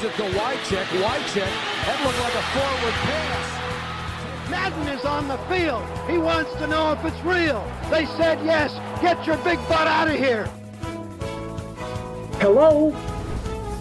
[0.00, 0.86] gives it to Wycheck.
[1.02, 1.52] Wycheck,
[1.86, 4.50] that looked like a forward pass.
[4.50, 5.84] Madden is on the field.
[6.08, 7.64] He wants to know if it's real.
[7.90, 8.72] They said yes.
[9.02, 10.48] Get your big butt out of here.
[12.40, 12.94] Hello?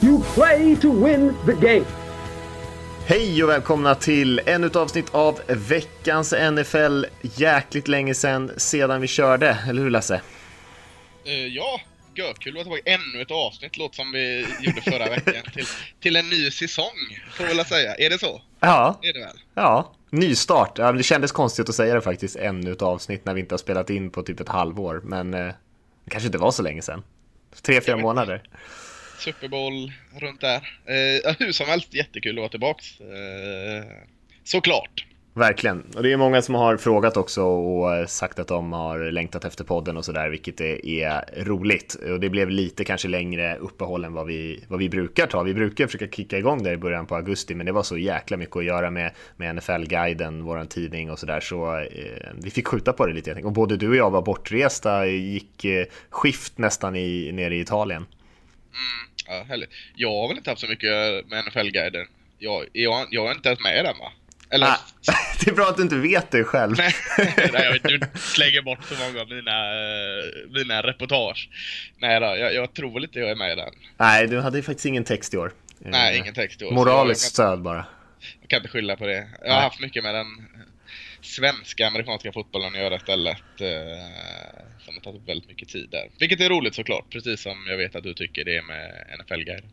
[0.02, 1.86] You play to win the game.
[3.06, 7.06] Hej och välkomna till ännu ett avsnitt av veckans NFL.
[7.22, 10.22] Jäkligt länge sedan sedan vi körde, eller hur Lasse?
[11.28, 11.82] Uh, ja,
[12.20, 12.92] görkul att vara tillbaka.
[12.92, 15.44] Ännu ett avsnitt, låter som vi gjorde förra veckan.
[15.54, 15.66] Till,
[16.00, 17.96] till en ny säsong, får jag väl säga.
[17.96, 18.42] Är det så?
[18.60, 19.00] Ja.
[19.02, 19.38] Är det väl?
[19.54, 20.78] Ja, nystart.
[20.78, 23.60] Ja, det kändes konstigt att säga det faktiskt, ännu ett avsnitt när vi inte har
[23.60, 25.02] spelat in på typ ett halvår.
[25.04, 25.54] Men eh,
[26.06, 27.04] det kanske inte var så länge sedan.
[27.62, 28.44] Tre, fyra månader.
[29.20, 30.80] Super Bowl runt där.
[30.86, 33.00] Eh, hur som helst, jättekul att vara tillbaks.
[33.00, 33.84] Eh,
[34.44, 35.06] såklart.
[35.40, 35.84] Verkligen.
[35.96, 39.46] Och det är många som har frågat också och eh, sagt att de har längtat
[39.46, 41.94] efter podden och sådär, vilket är roligt.
[41.94, 45.44] Och det blev lite kanske längre uppehåll än vad vi, vad vi brukar ta.
[45.44, 48.38] Vi brukar försöka kicka igång där i början på augusti, men det var så jäkla
[48.38, 52.94] mycket att göra med, med NFL-guiden, vår tidning och sådär, så eh, vi fick skjuta
[52.94, 53.34] på det lite.
[53.34, 58.06] Och både du och jag var bortresta, gick eh, skift nästan i, nere i Italien.
[58.72, 59.66] Mm, ja.
[59.96, 60.90] Jag har väl inte haft så mycket
[61.30, 62.08] med NFL-guiden.
[62.38, 64.12] Jag, jag, jag är inte ens med i den va?
[64.52, 64.68] Eller...
[64.68, 64.78] Ah,
[65.40, 66.76] det är bra att du inte vet det själv.
[66.78, 66.94] Nej,
[67.54, 69.62] jag vet, du slänger bort så många av mina,
[70.50, 71.50] mina reportage.
[71.98, 73.74] Nej då, jag, jag tror inte jag är med i den.
[73.98, 75.52] Nej, du hade ju faktiskt ingen text i år.
[75.80, 76.72] Nej, ingen text i år.
[76.72, 77.86] Moraliskt stöd bara.
[78.42, 79.14] Jag kan inte skylla på det.
[79.42, 79.62] Jag har Nej.
[79.62, 80.28] haft mycket med den
[81.22, 83.62] svenska amerikanska fotbollen att göra istället.
[83.62, 86.10] Eh, som har tagit väldigt mycket tid där.
[86.20, 89.64] Vilket är roligt såklart, precis som jag vet att du tycker det är med NFL-guide.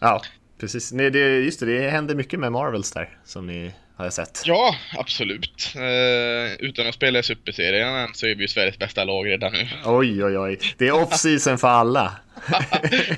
[0.00, 0.22] Ja,
[0.60, 0.92] precis.
[0.92, 4.42] Nej, det, just det, det händer mycket med Marvels där, som ni har jag sett.
[4.44, 5.74] Ja, absolut.
[5.76, 9.52] Uh, utan att spela i Superserien än så är vi ju Sveriges bästa lag redan
[9.52, 9.68] nu.
[9.84, 10.58] Oj, oj, oj.
[10.78, 12.16] Det är off-season för alla.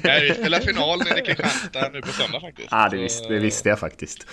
[0.02, 2.68] Nej, vi spelar final nere i Kristianstad nu på söndag faktiskt.
[2.70, 4.27] Ja, ah, det, visste, det visste jag faktiskt.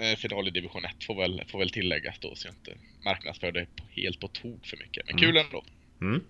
[0.00, 3.52] Uh, final i division 1 får väl, får väl tilläggas då, så jag inte marknadsför
[3.52, 5.06] det helt på tok för mycket.
[5.06, 5.46] Men kul mm.
[5.46, 5.64] ändå.
[6.00, 6.20] Mm.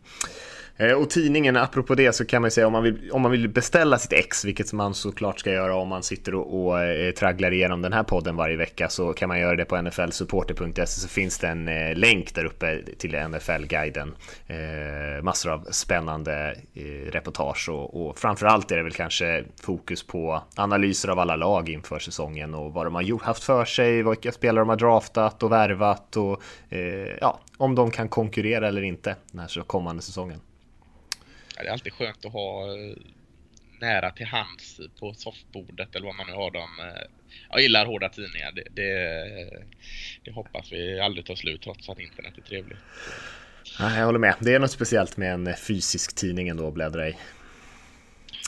[0.79, 3.49] Eh, och tidningen, apropå det, så kan man säga om man vill, om man vill
[3.49, 7.53] beställa sitt ex, vilket man såklart ska göra om man sitter och, och eh, tragglar
[7.53, 11.39] igenom den här podden varje vecka, så kan man göra det på nflsupporter.se så finns
[11.39, 14.17] det en eh, länk där uppe till NFL-guiden.
[14.47, 20.43] Eh, massor av spännande eh, reportage och, och framförallt är det väl kanske fokus på
[20.57, 24.33] analyser av alla lag inför säsongen och vad de har gjort, haft för sig, vilka
[24.33, 29.17] spelare de har draftat och värvat och eh, ja, om de kan konkurrera eller inte
[29.31, 30.41] den här kommande säsongen.
[31.57, 32.97] Ja, det är alltid skönt att ha eh,
[33.81, 36.69] nära till hands på soffbordet eller vad man nu har dem.
[36.81, 37.03] Eh,
[37.51, 38.53] jag gillar hårda tidningar.
[38.53, 39.67] Det, det,
[40.25, 42.79] det hoppas vi aldrig tar slut trots att internet är trevligt.
[43.79, 44.35] Ja, jag håller med.
[44.41, 47.17] Det är något speciellt med en fysisk tidning ändå att bläddra i.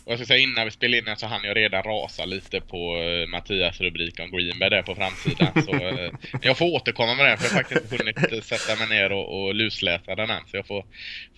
[0.09, 2.97] Och jag ska säga innan vi spelade in så hann jag redan rasa lite på
[2.97, 5.63] uh, Mattias rubrik om Greenberg där på framsidan.
[5.65, 6.11] så uh,
[6.43, 9.13] jag får återkomma med den för jag har faktiskt inte hunnit eh, sätta mig ner
[9.13, 10.43] och, och lusläsa den än.
[10.47, 10.85] Så jag får,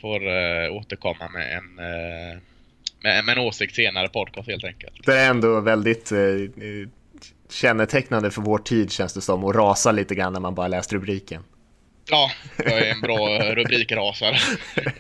[0.01, 1.75] får uh, återkomma med en,
[3.03, 5.07] med, med, en åsikt senare podcast helt enkelt.
[5.07, 6.13] Det är ändå väldigt
[7.51, 10.93] kännetecknande för vår tid känns det som att rasa lite grann när man bara läst
[10.93, 11.43] rubriken.
[12.11, 14.37] Ja, jag är en bra rubrikrasare.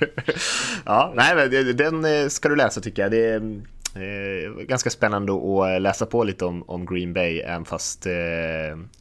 [0.84, 3.10] ja, nej, den eh, ska du läsa tycker jag.
[3.10, 3.60] Det är
[3.94, 8.12] eh, ganska spännande att eh, läsa på lite om, om Green Bay, även fast eh,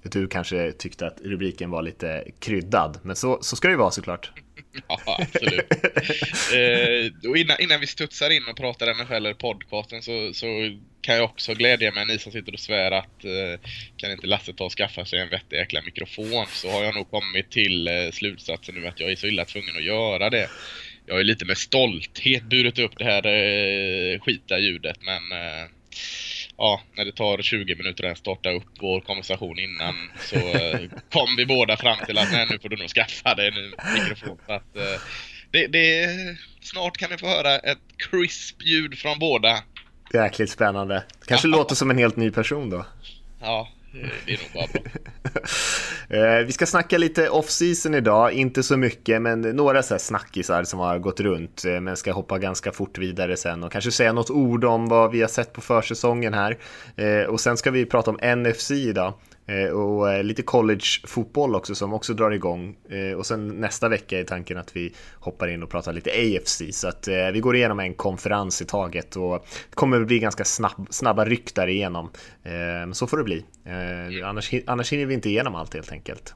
[0.04, 3.00] du kanske tyckte att rubriken var lite kryddad.
[3.04, 4.32] Men så, så ska det ju vara såklart.
[4.88, 5.72] ja, absolut.
[6.54, 10.48] eh, och innan, innan vi studsar in och pratar NHL eller podcasten så, så
[11.02, 14.54] kan jag också glädja mig, ni som sitter och svär att eh, kan inte Lasse
[14.54, 17.94] ta och skaffa sig en vettig jäkla mikrofon så har jag nog kommit till eh,
[18.14, 20.50] slutsatsen nu att jag är så illa tvungen att göra det.
[21.10, 25.70] Jag har ju lite med stolthet burit upp det här eh, skita ljudet men eh,
[26.58, 30.80] ja, när det tar 20 minuter att starta upp vår konversation innan så eh,
[31.12, 34.38] kom vi båda fram till att nej, nu får du nog skaffa dig en mikrofon.
[34.46, 35.02] Så att, eh,
[35.52, 36.08] det, det,
[36.62, 39.64] snart kan ni få höra ett crisp ljud från båda.
[40.14, 41.04] Jäkligt spännande.
[41.26, 42.86] Kanske låter som en helt ny person då.
[43.42, 44.92] Ja, Eh, det är nog bara bra.
[46.12, 50.64] Eh, vi ska snacka lite off-season idag, inte så mycket, men några så här snackisar
[50.64, 51.66] som har gått runt.
[51.66, 55.12] Eh, men ska hoppa ganska fort vidare sen och kanske säga något ord om vad
[55.12, 56.58] vi har sett på försäsongen här.
[57.28, 59.14] Och sen ska vi prata om NFC idag.
[59.50, 62.78] Eh, och eh, lite college-fotboll också som också drar igång.
[62.90, 66.62] Eh, och sen nästa vecka är tanken att vi hoppar in och pratar lite AFC.
[66.72, 70.88] Så att vi går igenom en konferens i taget och det kommer bli ganska snabb,
[70.90, 72.12] snabba ryck där igenom.
[72.94, 73.46] Så får det bli.
[74.24, 76.34] Annars, annars hinner vi inte igenom allt helt enkelt.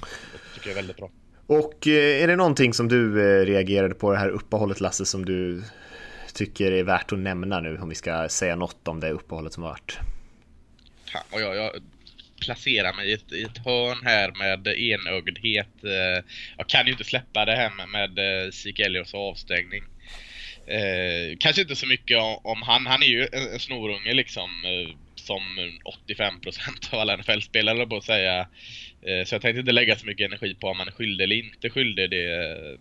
[0.00, 1.10] Det tycker jag är väldigt bra.
[1.46, 3.14] Och är det någonting som du
[3.44, 5.62] reagerade på det här uppehållet Lasse som du
[6.34, 9.62] tycker är värt att nämna nu om vi ska säga något om det uppehållet som
[9.62, 9.98] har varit?
[11.12, 11.70] Fan, och jag, jag
[12.40, 15.84] placerar mig i ett, i ett hörn här med enögdhet.
[15.84, 16.24] Eh,
[16.56, 19.82] jag kan ju inte släppa det här med, med eh, Zeke avstängning.
[20.66, 22.86] Eh, kanske inte så mycket om, om, han.
[22.86, 24.50] Han är ju en, en snorunge liksom.
[24.64, 25.42] Eh, som
[26.08, 28.48] 85% av alla NFL-spelare på att säga.
[29.02, 31.36] Eh, så jag tänkte inte lägga så mycket energi på om han är skyldig eller
[31.36, 32.10] inte skyldig.
[32.10, 32.24] Det,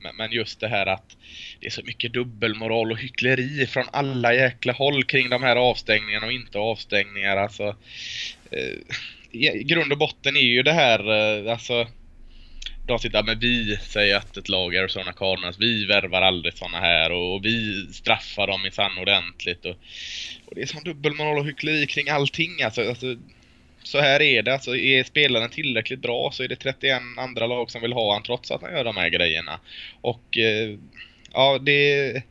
[0.03, 1.17] eh, men just det här att
[1.59, 6.25] det är så mycket dubbelmoral och hyckleri från alla jäkla håll kring de här avstängningarna
[6.25, 7.37] och inte avstängningar.
[7.37, 7.67] Alltså,
[8.51, 8.77] eh,
[9.31, 11.87] i grund och botten är ju det här, eh, alltså
[12.89, 16.77] de sitter med vi säger att ett lag är sådana Cardinals, vi värvar aldrig sådana
[16.77, 19.65] här och, och vi straffar dem minsann ordentligt.
[19.65, 19.75] Och,
[20.45, 23.15] och det är sån dubbelmoral och hyckleri kring allting alltså, alltså.
[23.83, 27.71] Så här är det, alltså är spelaren tillräckligt bra så är det 31 andra lag
[27.71, 29.59] som vill ha han trots att han gör de här grejerna.
[30.01, 30.77] Och eh,
[31.33, 32.23] ja, det...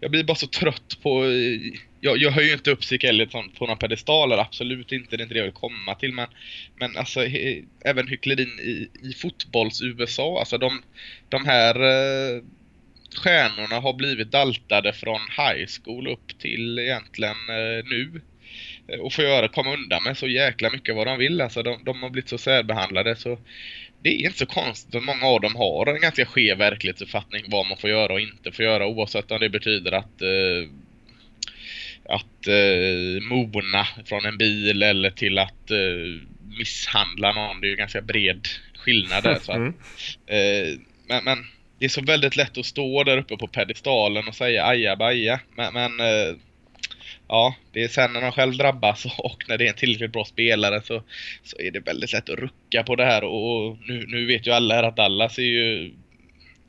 [0.00, 1.60] Jag blir bara så trött på eh,
[2.00, 5.16] jag, jag höjer inte upp Zeke Elliot på några pedestaler, absolut inte.
[5.16, 6.12] Det är inte det jag vill komma till.
[6.12, 6.26] Men,
[6.76, 10.82] men alltså, he, även hycklerin i, i fotbolls-USA, alltså de,
[11.28, 12.42] de här eh,
[13.16, 18.20] stjärnorna har blivit daltade från high school upp till egentligen eh, nu.
[18.88, 21.40] Eh, och får göra, komma undan med så jäkla mycket vad de vill.
[21.40, 23.38] Alltså de, de har blivit så särbehandlade så
[24.02, 27.66] det är inte så konstigt att många av dem har en ganska skev verklighetsuppfattning vad
[27.66, 30.70] man får göra och inte får göra oavsett om det betyder att eh,
[32.08, 36.28] att eh, mona från en bil eller till att eh,
[36.58, 37.60] misshandla någon.
[37.60, 39.38] Det är ju ganska bred skillnad där.
[39.42, 39.74] Så att, mm.
[40.26, 41.46] eh, men, men,
[41.78, 45.40] det är så väldigt lätt att stå där uppe på pedestalen och säga aja baja.
[45.56, 46.36] Men, men eh,
[47.28, 50.24] ja, det är sen när man själv drabbas och när det är en tillräckligt bra
[50.24, 51.02] spelare så,
[51.42, 53.24] så är det väldigt lätt att rucka på det här.
[53.24, 55.92] Och nu, nu vet ju alla här att Dallas är ju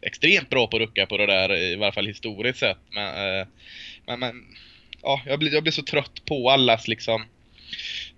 [0.02, 2.78] extremt bra på att rucka på det där, i varje fall historiskt sett.
[2.92, 3.48] Men, eh,
[4.06, 4.46] men, men
[5.04, 7.25] ja, jag blir, jag blir så trött på allas liksom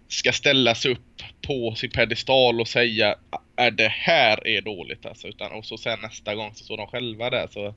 [0.07, 3.15] ska ställa sig upp på sin pedestal och säga
[3.55, 5.27] är det här är dåligt alltså.
[5.27, 7.47] Utan, och så sen nästa gång så står de själva där.
[7.51, 7.75] Så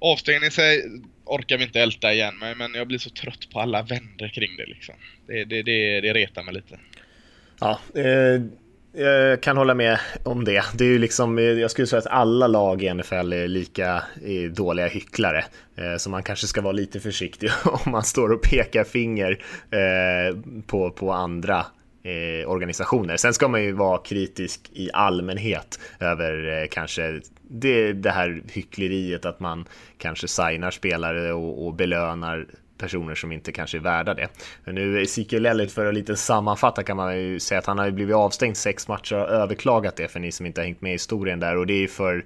[0.00, 0.82] avstängning i sig
[1.24, 4.56] orkar vi inte älta igen men, men jag blir så trött på alla vänner kring
[4.56, 4.94] det liksom.
[5.26, 6.78] Det, det, det, det retar mig lite.
[7.60, 8.42] Ja, eh
[8.92, 10.64] jag kan hålla med om det.
[10.74, 14.50] Det är ju liksom, jag skulle säga att alla lag i NFL är lika eh,
[14.50, 15.44] dåliga hycklare.
[15.76, 20.36] Eh, så man kanske ska vara lite försiktig om man står och pekar finger eh,
[20.66, 21.66] på, på andra
[22.46, 23.16] organisationer.
[23.16, 27.20] Sen ska man ju vara kritisk i allmänhet över kanske
[27.50, 29.64] det, det här hyckleriet att man
[29.98, 32.46] kanske signar spelare och, och belönar
[32.78, 34.28] personer som inte kanske är värda det.
[34.64, 37.90] Men nu Ezekiel Elliott, för att lite sammanfatta kan man ju säga att han har
[37.90, 40.94] blivit avstängd sex matcher och överklagat det för ni som inte har hängt med i
[40.94, 42.24] historien där och det är för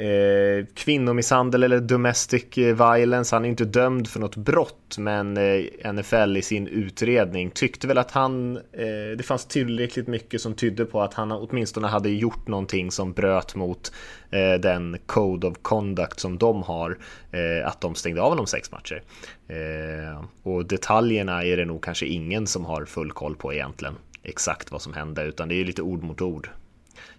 [0.00, 3.36] eh, kvinnomisshandel eller domestic violence.
[3.36, 7.98] Han är inte dömd för något brott, men eh, NFL i sin utredning tyckte väl
[7.98, 12.48] att han, eh, det fanns tillräckligt mycket som tydde på att han åtminstone hade gjort
[12.48, 13.92] någonting som bröt mot
[14.30, 16.98] eh, den code of conduct som de har,
[17.32, 19.02] eh, att de stängde av honom sex matcher.
[19.48, 24.72] Eh, och detaljerna är det nog kanske ingen som har full koll på egentligen, exakt
[24.72, 26.48] vad som hände, utan det är lite ord mot ord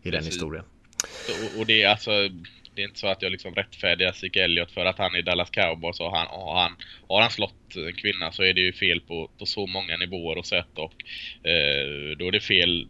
[0.01, 0.63] i den historien.
[1.59, 2.11] Och det är alltså
[2.75, 5.49] det är inte så att jag liksom rättfärdigar Zeke Elliot för att han är Dallas
[5.49, 6.75] Cowboys och han, och han,
[7.09, 10.37] har han slått en kvinna så är det ju fel på, på så många nivåer
[10.37, 11.03] och sätt och
[11.49, 12.87] eh, då är det fel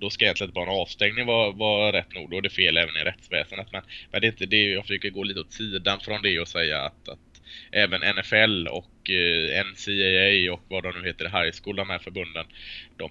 [0.00, 2.30] då ska egentligen inte bara en avstängning vara, vara rätt nog.
[2.30, 3.72] Då är det fel även i rättsväsendet.
[3.72, 4.64] Men, men det är inte det.
[4.64, 7.42] Jag försöker gå lite åt sidan från det och säga att, att
[7.72, 12.46] även NFL och eh, NCAA och vad de nu heter, high school, de här förbunden,
[12.96, 13.10] de,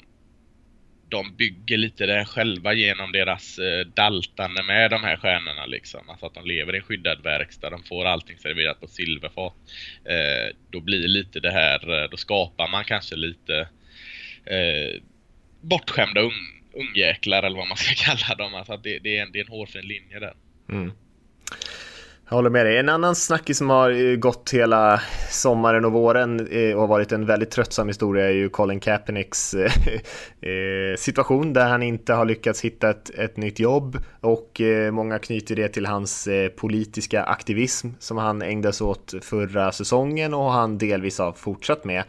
[1.10, 6.10] de bygger lite det själva genom deras eh, daltande med de här stjärnorna liksom.
[6.10, 9.54] Alltså att de lever i en skyddad verkstad, de får allting serverat på silverfat.
[10.06, 13.68] Eh, då blir lite det här, eh, då skapar man kanske lite
[14.46, 15.02] eh,
[15.62, 16.32] bortskämda un,
[16.74, 18.56] ungjäklar eller vad man ska kalla dem.
[18.56, 20.34] Alltså att det, det, är, en, det är en hårfin linje där.
[20.70, 20.92] Mm.
[22.32, 22.78] Jag håller med dig.
[22.78, 27.12] En annan snackis som har eh, gått hela sommaren och våren eh, och har varit
[27.12, 29.72] en väldigt tröttsam historia är ju Colin Kaepernicks eh,
[30.98, 35.68] situation där han inte har lyckats hitta ett, ett nytt jobb och många knyter det
[35.68, 41.32] till hans politiska aktivism som han ägnade sig åt förra säsongen och han delvis har
[41.32, 42.04] fortsatt med.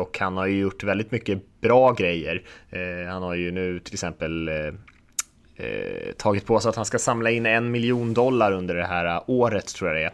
[0.00, 2.42] Och han har ju gjort väldigt mycket bra grejer.
[3.08, 4.50] Han har ju nu till exempel
[5.56, 9.16] eh, tagit på sig att han ska samla in en miljon dollar under det här
[9.16, 10.12] eh, året tror jag det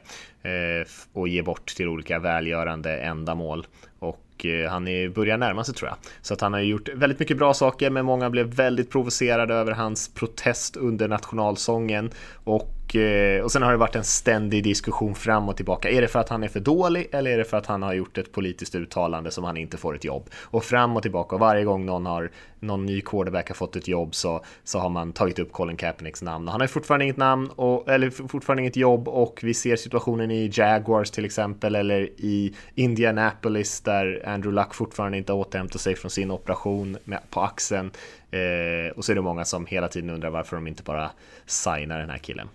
[0.48, 3.66] är eh, och ge bort till olika välgörande ändamål.
[3.98, 5.96] Och eh, han är, börjar närma sig tror jag.
[6.22, 9.72] Så att han har gjort väldigt mycket bra saker men många blev väldigt provocerade över
[9.72, 12.10] hans protest under nationalsången
[12.44, 15.90] och och, eh, och sen har det varit en ständig diskussion fram och tillbaka.
[15.90, 17.92] Är det för att han är för dålig eller är det för att han har
[17.92, 20.30] gjort ett politiskt uttalande som han inte får ett jobb?
[20.40, 22.30] Och fram och tillbaka och varje gång någon, har,
[22.60, 26.22] någon ny quarterback har fått ett jobb så, så har man tagit upp Colin Kaepernicks
[26.22, 26.48] namn.
[26.48, 30.30] Och Han har fortfarande inget namn, och, eller fortfarande inget jobb och vi ser situationen
[30.30, 35.96] i Jaguars till exempel eller i Indianapolis där Andrew Luck fortfarande inte har återhämtat sig
[35.96, 37.90] från sin operation med, på axeln.
[38.30, 41.10] Eh, och så är det många som hela tiden undrar varför de inte bara
[41.46, 42.48] signar den här killen.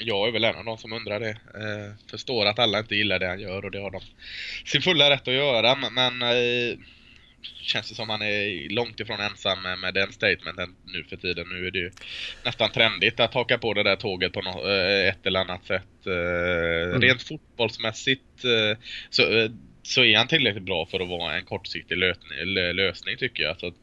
[0.00, 1.30] Jag är väl en av de som undrar det.
[1.30, 4.00] Eh, förstår att alla inte gillar det han gör och det har de
[4.64, 6.78] sin fulla rätt att göra men eh,
[7.62, 11.48] känns det som han är långt ifrån ensam med, med den statementen nu för tiden.
[11.48, 11.90] Nu är det ju
[12.44, 16.06] nästan trendigt att haka på det där tåget på något, eh, ett eller annat sätt.
[16.06, 17.00] Eh, mm.
[17.00, 18.78] Rent fotbollsmässigt eh,
[19.10, 19.48] så
[19.82, 21.98] så är han tillräckligt bra för att vara en kortsiktig
[22.74, 23.60] lösning, tycker jag.
[23.60, 23.74] Så att,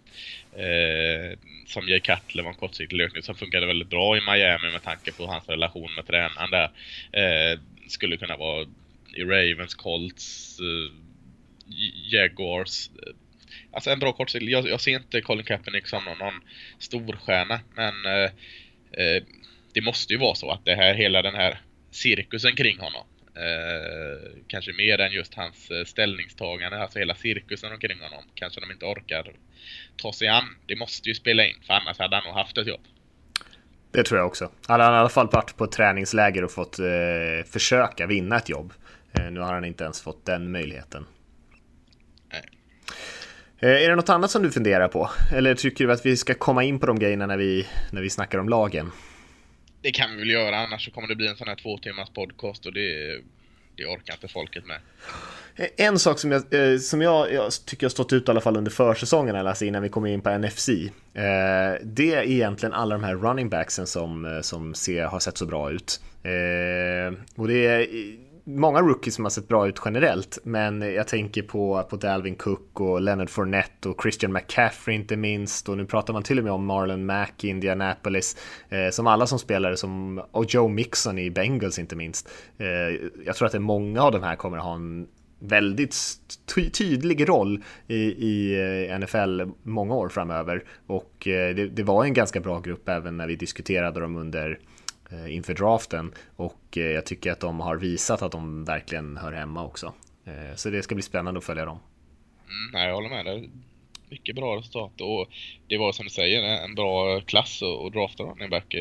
[0.53, 4.83] eh, som Jay Cutler var en kortsiktig lösning som funkade väldigt bra i Miami med
[4.83, 6.69] tanke på hans relation med tränaren där.
[7.11, 8.67] Eh, skulle kunna vara
[9.15, 10.93] i Ravens, Colts, eh,
[12.11, 12.89] Jaguars.
[13.71, 14.49] Alltså en bra kortsiktig.
[14.49, 16.41] Jag, jag ser inte Colin Kaepernick som någon, någon
[16.79, 18.31] storstjärna men eh,
[18.91, 19.23] eh,
[19.73, 21.61] det måste ju vara så att det här, hela den här
[21.91, 23.05] cirkusen kring honom
[23.37, 28.23] Eh, kanske mer än just hans eh, ställningstagande, alltså hela cirkusen omkring honom.
[28.33, 29.31] Kanske de inte orkar
[29.95, 30.55] ta sig an.
[30.65, 32.81] Det måste ju spela in, för annars hade han nog haft ett jobb.
[33.91, 34.51] Det tror jag också.
[34.67, 36.85] Han har i alla fall varit på ett träningsläger och fått eh,
[37.51, 38.73] försöka vinna ett jobb.
[39.13, 41.05] Eh, nu har han inte ens fått den möjligheten.
[42.31, 42.43] Nej.
[43.59, 45.09] Eh, är det något annat som du funderar på?
[45.33, 48.09] Eller tycker du att vi ska komma in på de grejerna när vi, när vi
[48.09, 48.91] snackar om lagen?
[49.87, 52.09] Det kan vi väl göra, annars så kommer det bli en sån här två timmars
[52.09, 53.21] podcast och det,
[53.75, 54.79] det orkar inte folket med.
[55.77, 58.57] En sak som jag, eh, som jag, jag tycker har stått ut i alla fall
[58.57, 60.91] under försäsongen, alltså innan vi kommer in på NFC, eh,
[61.83, 65.45] det är egentligen alla de här running backsen som, eh, som ser, har sett så
[65.45, 66.01] bra ut.
[67.35, 67.87] Och det är
[68.47, 72.81] många rookies som har sett bra ut generellt, men jag tänker på, på Dalvin Cook
[72.81, 76.53] och Leonard Fournette och Christian McCaffrey inte minst och nu pratar man till och med
[76.53, 78.37] om Marlon Mack i Indianapolis
[78.69, 82.29] eh, som alla som spelare som, och Joe Mixon i Bengals inte minst.
[82.57, 82.67] Eh,
[83.25, 85.07] jag tror att det är många av de här kommer ha en
[85.39, 85.95] väldigt
[86.55, 92.03] ty tydlig roll i, i eh, NFL många år framöver och eh, det, det var
[92.03, 94.59] en ganska bra grupp även när vi diskuterade dem under
[95.11, 99.31] Eh, inför draften och eh, jag tycker att de har visat att de verkligen hör
[99.31, 99.93] hemma också.
[100.25, 101.79] Eh, så det ska bli spännande att följa dem.
[102.45, 103.25] Mm, nej, jag håller med.
[103.25, 103.49] Det
[104.09, 105.29] mycket bra resultat och
[105.67, 108.75] det var som du säger en bra klass att drafta running back.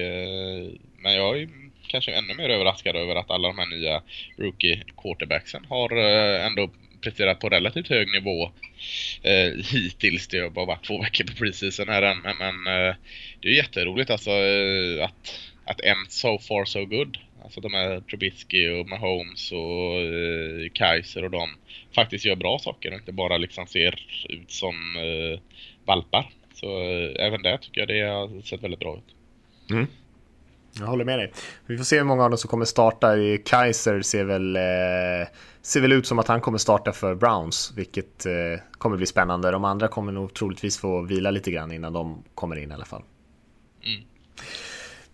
[0.99, 1.49] Men jag är
[1.89, 4.03] kanske ännu mer överraskad över att alla de här nya
[4.37, 5.97] rookie quarterbacksen har
[6.47, 8.51] ändå presterat på relativt hög nivå
[9.23, 10.29] eh, hittills.
[10.29, 12.19] Det har bara varit två veckor på preseason här än.
[12.19, 12.95] Men, men eh,
[13.41, 18.01] det är jätteroligt alltså eh, att att en so far so good, alltså de här
[18.01, 21.49] Trubisky och Mahomes och eh, Kaiser och de
[21.95, 25.41] faktiskt gör bra saker och inte bara liksom ser ut som eh,
[25.85, 26.31] valpar.
[26.55, 29.15] Så eh, även där tycker jag det har sett väldigt bra ut.
[29.71, 29.87] Mm.
[30.79, 31.33] Jag håller med dig.
[31.67, 33.17] Vi får se hur många av dem som kommer starta.
[33.45, 35.29] Kaiser ser väl, eh,
[35.63, 38.33] ser väl ut som att han kommer starta för Browns, vilket eh,
[38.79, 39.51] kommer bli spännande.
[39.51, 42.85] De andra kommer nog troligtvis få vila lite grann innan de kommer in i alla
[42.85, 43.03] fall.
[43.85, 44.03] Mm.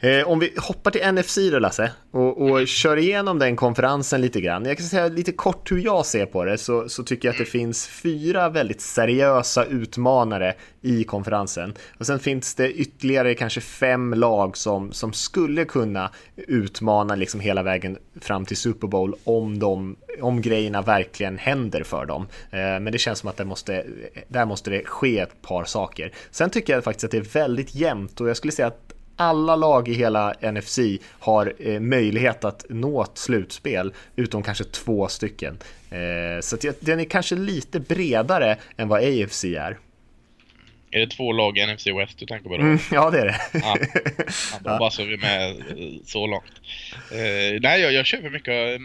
[0.05, 4.41] Eh, om vi hoppar till NFC då Lasse och, och kör igenom den konferensen lite
[4.41, 4.65] grann.
[4.65, 7.39] Jag kan säga lite kort hur jag ser på det så, så tycker jag att
[7.39, 11.75] det finns fyra väldigt seriösa utmanare i konferensen.
[11.99, 17.63] Och sen finns det ytterligare kanske fem lag som, som skulle kunna utmana liksom hela
[17.63, 22.27] vägen fram till Super Bowl om, de, om grejerna verkligen händer för dem.
[22.51, 23.85] Eh, men det känns som att det måste,
[24.29, 26.13] där måste det ske ett par saker.
[26.31, 29.57] Sen tycker jag faktiskt att det är väldigt jämnt och jag skulle säga att alla
[29.57, 30.79] lag i hela NFC
[31.19, 35.59] har eh, möjlighet att nå ett slutspel, utom kanske två stycken.
[35.91, 39.79] Eh, så att, den är kanske lite bredare än vad AFC är.
[40.91, 42.63] Är det två lag i NFC West du tänker på då?
[42.63, 43.41] Mm, ja, det är det.
[43.53, 43.77] Ja,
[44.65, 46.53] ja bara så vi med eh, så långt.
[47.13, 48.81] Eh, nej, jag, jag köper mycket av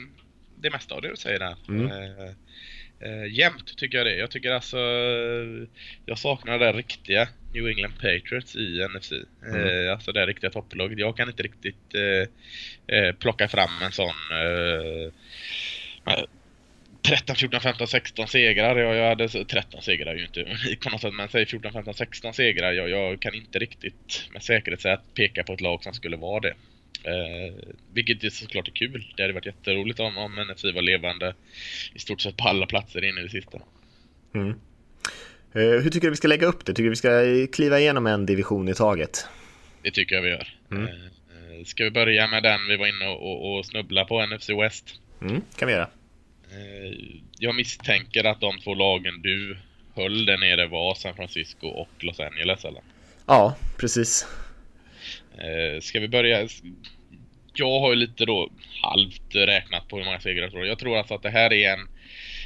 [0.62, 1.56] det mesta av det du säger där.
[1.70, 1.86] Mm.
[1.86, 2.34] Eh,
[3.00, 4.16] eh, jämnt tycker jag det.
[4.16, 4.78] Jag tycker alltså,
[6.06, 9.12] jag saknar det riktiga New England Patriots i NFC.
[9.12, 9.86] Mm.
[9.86, 11.00] Eh, alltså det riktiga topplaget.
[11.00, 15.12] Jag kan inte riktigt eh, eh plocka fram en sån eh,
[17.02, 18.76] 13, 14, 15, 16 segrar.
[18.78, 21.74] Jag, jag hade 13 segrar är ju inte unikt på något sätt, men säg 14,
[21.74, 22.72] 15, 16 segrar.
[22.72, 26.18] Jag, jag, kan inte riktigt med säkerhet säga att peka på ett lag som skulle
[26.18, 26.54] vara det.
[27.08, 27.54] Eh,
[27.94, 29.14] vilket är såklart är kul.
[29.16, 31.36] Det hade varit jätteroligt om, om NFC var levande
[31.94, 33.60] i stort sett på alla platser in i det sista.
[34.36, 34.50] Mm.
[35.54, 36.74] Eh, hur tycker du vi ska lägga upp det?
[36.74, 39.26] Tycker du vi ska kliva igenom en division i taget?
[39.82, 40.48] Det tycker jag vi gör.
[40.72, 40.84] Mm.
[40.84, 40.94] Eh,
[41.58, 45.00] Eh, ska vi börja med den vi var inne och, och snubbla på, NFC West?
[45.22, 45.90] Mm, kan vi göra.
[46.52, 46.98] Eh,
[47.40, 49.58] jag misstänker att de två lagen du
[49.96, 52.82] höll där nere var San Francisco och Los Angeles eller?
[53.26, 54.28] Ja, precis.
[55.38, 56.48] Eh, ska vi börja?
[57.60, 58.50] Jag har ju lite då
[58.82, 60.66] halvt räknat på hur många segrar jag tror.
[60.66, 61.88] Jag tror alltså att det här är en,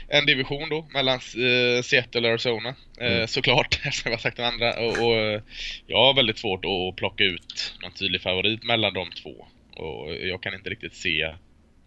[0.07, 2.75] en division då mellan eh, Seattle och Arizona.
[2.99, 3.27] Eh, Mm.
[3.27, 4.79] Såklart, som jag sagt de andra.
[4.79, 5.41] Och, och eh,
[5.87, 9.45] jag har väldigt svårt att plocka ut någon tydlig favorit mellan de två.
[9.75, 11.33] Och jag kan inte riktigt se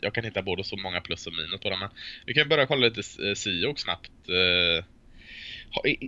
[0.01, 1.81] jag kan hitta både så många plus och minus på dem.
[1.81, 1.89] Men
[2.27, 4.11] vi kan börja kolla lite eh, Seahawks snabbt.
[4.29, 4.85] Eh,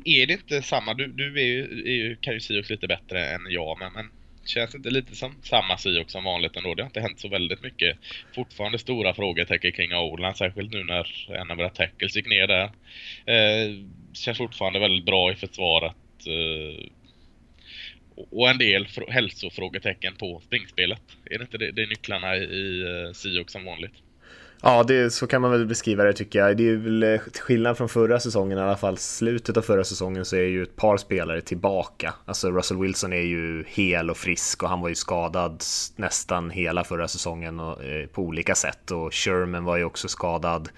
[0.04, 0.94] är- det inte samma?
[0.94, 4.10] Du, du är ju, är ju, kan ju Seahawks lite bättre än jag, men, men
[4.48, 6.74] känns inte lite som samma Seahawks som vanligt ändå?
[6.74, 7.98] Det har inte hänt så väldigt mycket.
[8.34, 12.64] Fortfarande stora frågetecken kring Oland, särskilt nu när en av våra tackles gick ner där.
[13.26, 13.74] Eh,
[14.12, 15.96] känns fortfarande väldigt bra i försvaret.
[16.26, 16.84] Eh,
[18.30, 21.02] och- en del hälsofrågetecken på springspelet.
[21.30, 23.12] Är det inte det, det är nycklarna i, i eh,
[23.46, 23.94] som vanligt?
[24.62, 26.56] Ja, det, så kan man väl beskriva det tycker jag.
[26.56, 29.84] Det är väl eh, till skillnad från förra säsongen, i alla fall slutet av förra
[29.84, 32.14] säsongen, så är ju ett par spelare tillbaka.
[32.24, 35.62] Alltså Russell Wilson är ju hel och frisk och han var ju skadad
[35.96, 38.90] nästan hela förra säsongen och, eh, på olika sätt.
[38.90, 40.68] Och Sherman var ju också skadad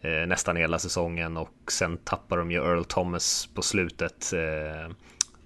[0.00, 4.32] eh, nästan hela säsongen och sen tappade de ju Earl Thomas på slutet.
[4.32, 4.92] Eh,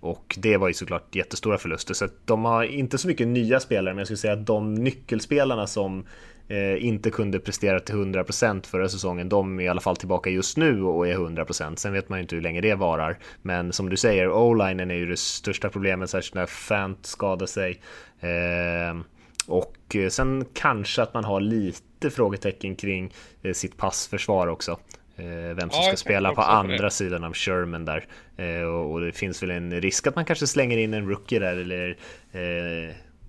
[0.01, 1.95] och det var ju såklart jättestora förluster.
[1.95, 4.75] Så att de har inte så mycket nya spelare, men jag skulle säga att de
[4.75, 6.07] nyckelspelarna som
[6.53, 10.57] eh, inte kunde prestera till 100% förra säsongen, de är i alla fall tillbaka just
[10.57, 11.77] nu och är 100%.
[11.77, 13.19] Sen vet man ju inte hur länge det varar.
[13.43, 17.81] Men som du säger, o-linen är ju det största problemet, särskilt när Fant skadar sig.
[18.21, 19.01] Eh,
[19.47, 24.79] och sen kanske att man har lite frågetecken kring eh, sitt passförsvar också.
[25.17, 26.47] Eh, Vem som Ja, ska spela på på det.
[26.47, 28.05] andra sidan av Sherman där.
[28.37, 31.57] Eh, och, det finns väl en risk att man kanske slänger in en rookie där
[31.57, 31.97] eller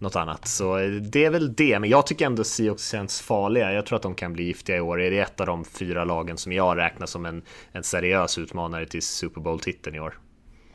[0.03, 0.47] något annat.
[0.47, 1.79] Så eh, det är väl det.
[1.79, 3.73] Men jag tycker ändå Seahawks känns farliga.
[3.73, 5.01] Jag tror att de kan bli giftiga i år.
[5.01, 8.85] Är det ett av de fyra lagen som jag räknar som en, en seriös utmanare
[8.85, 10.19] till Super Bowl-titeln i år?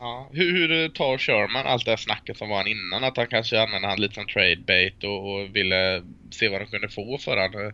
[0.01, 3.05] Ja, hur, hur tar Sherman allt det här snacket som var han innan?
[3.05, 6.67] Att han kanske använde han lite som trade bait och, och ville se vad de
[6.67, 7.67] kunde få för han.
[7.67, 7.73] Eh,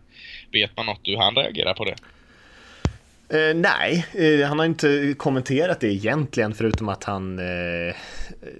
[0.51, 1.95] Vet man något hur han reagerar på det?
[3.29, 7.95] Eh, nej, eh, han har inte kommenterat det egentligen förutom att han, eh,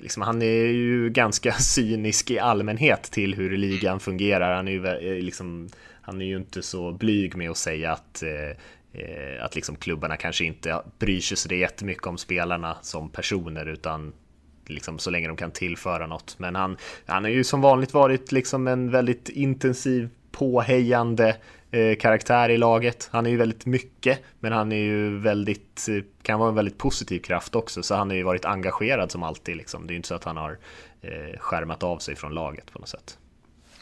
[0.01, 4.55] liksom, han är ju ganska cynisk i allmänhet till hur ligan fungerar.
[4.55, 5.69] Han är ju, eh, liksom,
[6.01, 8.49] han är ju inte så blyg med att säga att eh,
[9.01, 13.65] eh att liksom klubbarna kanske inte bryr sig så det jättemycket om spelarna som personer
[13.65, 14.13] utan
[14.67, 16.35] liksom så länge de kan tillföra något.
[16.39, 21.35] Men han, han har ju som vanligt varit liksom en väldigt intensiv påhejande
[21.71, 23.09] eh, karaktär i laget.
[23.11, 26.77] Han är ju väldigt mycket, men han är ju väldigt, eh, kan vara en väldigt
[26.77, 29.87] positiv kraft också, så han har ju varit engagerad som alltid liksom.
[29.87, 30.57] Det är ju inte så att han har
[31.01, 33.17] eh, skärmat av sig från laget på något sätt.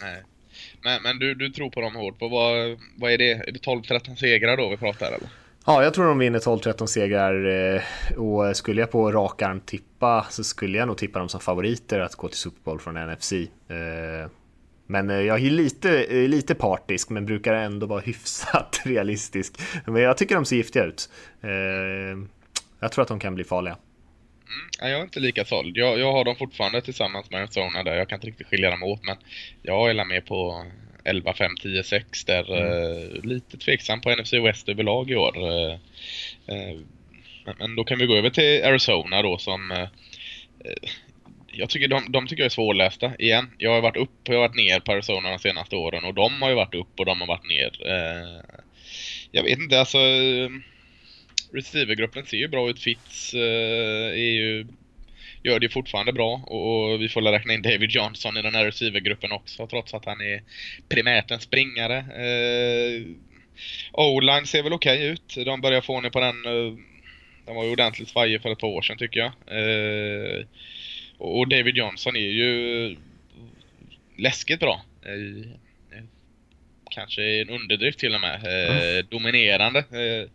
[0.01, 0.23] Nej.
[0.81, 2.19] Men, men du, du tror på dem hårt.
[2.19, 3.31] På vad, vad är det?
[3.31, 5.29] Är det 12-13 segrar då vi pratar eller?
[5.65, 7.81] Ja, jag tror de vinner 12-13 segrar eh,
[8.17, 11.99] och skulle jag på rak arm tippa så skulle jag nog tippa dem som favoriter
[11.99, 13.33] att gå till Super Bowl från NFC.
[14.87, 19.53] Men eh, jag är lite, eh, lite partisk men brukar ändå vara hyfsat realistisk.
[19.85, 21.09] Men jag tycker de ser giftiga ut.
[21.41, 21.49] Eh,
[22.79, 23.77] Jag tror att de kan bli farliga.
[24.79, 25.77] Ja, jag är inte lika såld.
[25.77, 27.95] Jag, jag har dem fortfarande tillsammans med Arizona där.
[27.95, 29.17] Jag kan inte riktigt skilja dem åt men
[29.61, 30.65] jag är med på
[31.03, 32.57] 11, 5, 10, 6 där.
[32.57, 35.33] Eh, lite tveksam på NFC West överlag i år.
[37.59, 39.87] Men, då kan vi gå över till Arizona då som
[41.53, 43.49] jag tycker de, de tycker jag är svårlästa igen.
[43.57, 46.13] Jag har varit upp och jag har varit ner på Arizona de senaste åren och
[46.13, 47.87] de har ju varit upp och de har varit ner.
[47.87, 48.59] Eh,
[49.31, 50.49] jag vet inte, alltså eh,
[51.53, 52.79] receivergruppen ser ju bra ut.
[52.79, 54.67] Fitz eh, är ju
[55.43, 58.55] gör det fortfarande bra och, och vi får väl räkna in David Johnson i den
[58.55, 60.43] här receivergruppen också trots att han är
[60.89, 61.97] primärt en springare.
[61.97, 63.01] Eh,
[63.91, 65.35] O-line ser väl okej ut.
[65.45, 66.45] De börjar få ner på den.
[66.45, 66.77] Eh,
[67.45, 69.31] de var ju ordentligt svajig för ett par år sedan tycker jag.
[69.47, 70.45] Eh,
[71.23, 72.97] och David Johnson är ju
[74.17, 74.81] läskigt bra.
[75.05, 75.49] Eh,
[76.91, 78.35] kanske en underdrift till och med.
[78.35, 79.79] Eh, Dominerande.
[79.79, 80.29] Eh,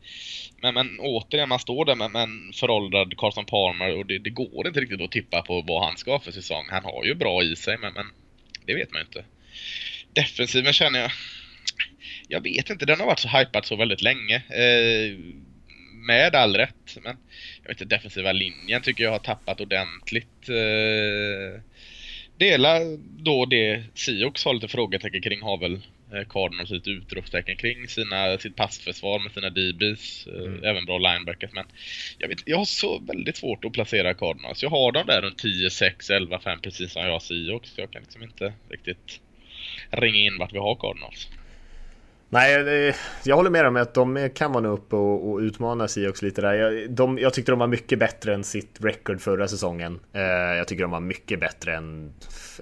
[0.62, 4.30] men, men återigen, man står där med, med en föråldrad Carson Palmer och det, det
[4.30, 6.66] går inte riktigt att tippa på vad han ska ha för säsong.
[6.70, 8.06] Han har ju bra i sig, men, men
[8.66, 9.24] det vet man ju inte.
[10.12, 11.10] Defensiven känner jag...
[12.28, 14.36] Jag vet inte, den har varit så hypad så väldigt länge.
[14.36, 15.18] Eh,
[16.06, 17.16] med all rätt, men
[17.62, 20.48] jag vet inte, defensiva linjen tycker jag har tappat ordentligt.
[20.48, 21.60] Eh,
[22.36, 22.80] dela
[23.18, 25.80] då det Sioux har lite frågetecken kring har väl
[26.12, 30.64] eh, Cardinals lite utropstecken kring sina, sitt passförsvar med sina DBs, eh, Mm.
[30.64, 31.50] även bra linebackers.
[31.52, 31.64] Men
[32.18, 34.62] jag, vet, jag har så väldigt svårt att placera Cardinals.
[34.62, 37.72] Jag har dem där runt 10, 6, 11, 5 precis som jag har Sioux.
[37.76, 39.20] Jag kan liksom inte riktigt
[39.90, 41.28] ringa in vart vi har Cardinals.
[42.30, 46.40] Nej, jag håller med om att de kan vara uppe och, och utmana Seahawks lite
[46.40, 46.54] där.
[46.54, 50.00] Jag, de, jag tyckte de var mycket bättre än sitt record förra säsongen.
[50.12, 52.12] Eh, jag tycker de var mycket bättre än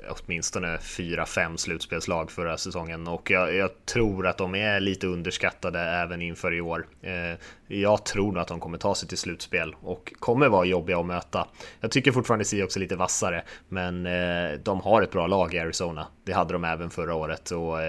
[0.08, 6.22] åtminstone 4-5 slutspelslag förra säsongen och jag, jag, tror att de är lite underskattade även
[6.22, 6.86] inför i år.
[7.02, 10.98] Eh, jag tror nog att de kommer ta sig till slutspel och kommer vara jobbiga
[10.98, 11.48] att möta.
[11.80, 15.58] Jag tycker fortfarande Seahawks är lite vassare, men eh, de har ett bra lag i
[15.58, 16.06] Arizona.
[16.24, 17.80] Det hade de även förra året och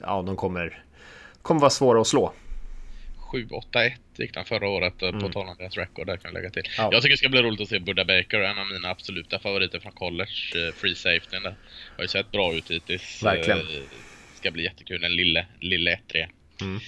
[0.00, 0.84] ja, de kommer,
[1.42, 2.32] kommer vara svåra att slå.
[3.32, 5.20] 7-8-1 gick den förra året eh, mm.
[5.20, 6.62] på tal om deras record där kan jag lägga till.
[6.78, 6.88] Ja.
[6.92, 9.80] Jag tycker det ska bli roligt att se Buddha Baker, en av mina absoluta favoriter
[9.80, 11.54] från college, eh, free safety där.
[11.96, 13.22] Har ju sett bra ut hittills.
[13.22, 13.60] Verkligen.
[14.34, 16.26] Ska bli jättekul, den lille, lille 1-3.
[16.60, 16.80] Mm.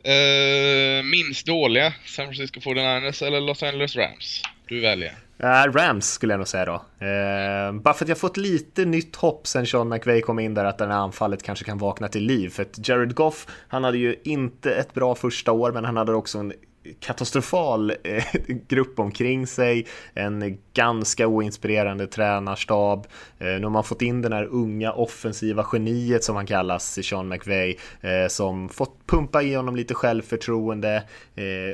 [0.00, 4.42] Uh, minst dåliga San Francisco 49ers eller Los Angeles Rams?
[4.70, 5.14] Du väljer.
[5.42, 6.72] Uh, Rams skulle jag nog säga då.
[6.72, 10.64] Uh, bara för att jag fått lite nytt hopp sen Sean McVay kom in där
[10.64, 12.48] att det här anfallet kanske kan vakna till liv.
[12.48, 16.12] För att Jared Goff, han hade ju inte ett bra första år, men han hade
[16.12, 16.52] också en
[17.00, 18.24] katastrofal eh,
[18.68, 23.06] grupp omkring sig, en ganska oinspirerande tränarstab.
[23.38, 27.28] Eh, nu har man fått in den här unga offensiva geniet som han kallas, Sean
[27.28, 31.02] McVay, eh, som fått pumpa i honom lite självförtroende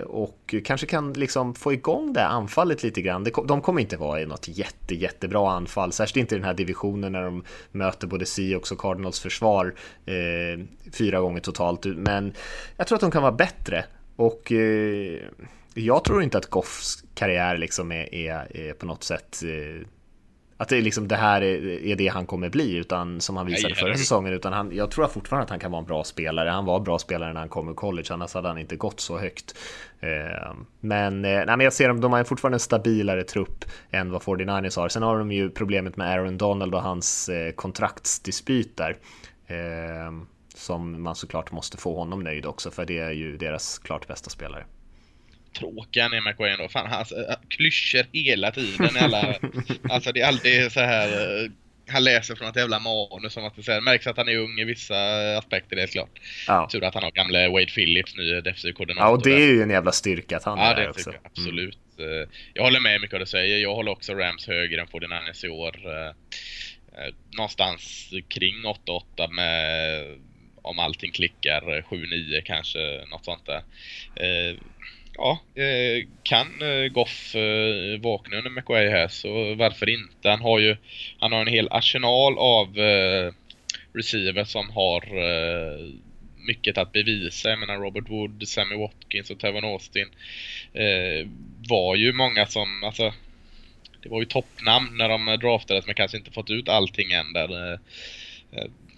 [0.07, 3.27] och kanske kan liksom få igång det här anfallet lite grann.
[3.47, 7.13] De kommer inte vara i något jätte, jättebra anfall, särskilt inte i den här divisionen
[7.13, 9.75] när de möter både Seahawks och Cardinals försvar
[10.93, 12.33] fyra gånger totalt, men
[12.77, 13.85] jag tror att de kan vara bättre
[14.17, 15.21] och eh,
[15.75, 19.87] jag tror inte att Goffs karriär liksom är, är, är på något sätt eh,
[20.59, 23.75] att det, är liksom, det här är, det han kommer bli, utan som han visade
[23.75, 24.33] förra säsongen.
[24.33, 26.51] Utan han, jag tror fortfarande att han kan vara en bra spelare.
[26.51, 29.01] Han var en bra spelare när han kom ur college, annars hade han inte gått
[29.01, 29.55] så högt.
[30.01, 34.11] Eh, men, eh, nej, men jag ser dem, de har fortfarande en stabilare trupp än
[34.11, 34.89] vad 49ers har.
[34.89, 38.97] Sen har de ju problemet med Aaron Donald och hans eh, kontraktsdispyt där.
[40.57, 44.09] Eh, som man såklart måste få honom nöjd också, för det är ju deras klart
[44.09, 44.65] bästa spelare.
[45.59, 46.69] Tråkiga är McQueen då.
[46.69, 48.97] Fan, hans äh, klyschor hela tiden.
[49.01, 49.35] Alla,
[49.91, 51.09] alltså det är alltid så här
[51.45, 51.51] äh,
[51.89, 54.59] han läser från ett jävla manus som att det säger, märks att han är ung
[54.59, 54.97] i vissa
[55.39, 56.21] aspekter, det är klart.
[56.47, 56.69] Ja.
[56.73, 59.09] Tur att han har gamle Wade Phillips nu, defensiv-koordinator.
[59.09, 61.11] Ja, och det är ju en jävla styrka att han ja, är det också.
[61.11, 61.79] Jag, absolut.
[61.99, 62.29] Mm.
[62.55, 63.59] Jag håller med mycket av det du säger.
[63.59, 65.77] Jag håller också Rams högre än 49ers i år.
[67.37, 68.55] Någonstans kring
[69.17, 70.05] 8-8 med
[70.67, 72.79] om allting klickar eh, 7-9 kanske,
[73.11, 73.63] något sånt där.
[74.17, 74.57] Eh,
[75.15, 80.31] ja, eh, kan eh, Goff eh, vakna under McWay här så varför inte?
[80.31, 80.77] Han har ju
[81.19, 83.33] han har en hel arsenal av eh,
[83.95, 85.03] receivers som har
[86.47, 87.51] mycket att bevisa.
[87.51, 90.09] Jag menar Robert Wood, Sammy Watkins och Tevon Austin
[90.73, 91.29] eh,
[91.69, 93.13] var ju många som, alltså
[94.03, 97.79] det var ju toppnamn när de draftades men kanske inte fått ut allting än där.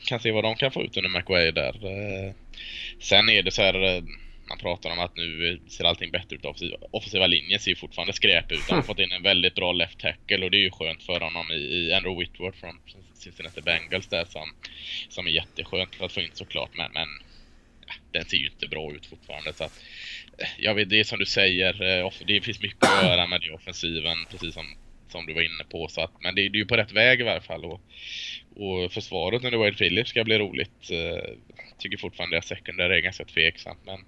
[0.08, 1.74] Kan se vad de kan få ut under McWay där.
[1.86, 2.32] Eh,
[3.00, 4.02] sen är det så här, eh,
[4.48, 6.44] man pratar om att nu ser allting bättre ut.
[6.44, 8.60] Offensiva, offensiva linjen ser fortfarande skräp ut.
[8.68, 11.20] Han har fått in en väldigt bra left tackle och det är ju skönt för
[11.20, 12.80] honom i, i Andrew Whitworth från
[13.14, 14.52] Cincinnati Bengals där som,
[15.08, 16.70] som är jätteskönt att få in såklart.
[16.76, 17.08] Men, men
[17.86, 19.52] ja, den ser ju inte bra ut fortfarande.
[19.52, 19.82] Så att,
[20.38, 21.72] eh, jag vet, det är som du säger,
[22.24, 24.66] det finns mycket att göra med det offensiven, precis som,
[25.10, 25.88] som du var inne på.
[25.88, 27.64] Så att, men det, det är ju på rätt väg i varje fall.
[27.64, 27.80] Och,
[28.56, 30.90] och försvaret under Wade Phillips ska bli roligt.
[30.90, 31.34] Uh,
[31.78, 33.98] tycker fortfarande att sekundär är ganska tveksamt men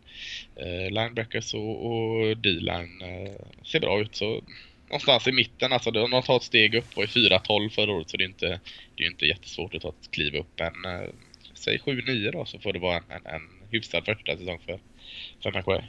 [0.66, 3.32] uh, linebackers och, och D-line uh,
[3.64, 4.14] ser bra ut.
[4.14, 4.42] Så
[4.86, 8.10] någonstans i mitten, alltså de har tagit ett steg upp och i 4-12 förra året
[8.10, 8.60] så det är inte,
[8.96, 10.58] det är inte jättesvårt att ta ett kliv upp.
[10.58, 11.08] Men uh,
[11.54, 14.78] säg 7-9 då så får det vara en, en, en hyfsad första säsong för,
[15.42, 15.82] för McQuay.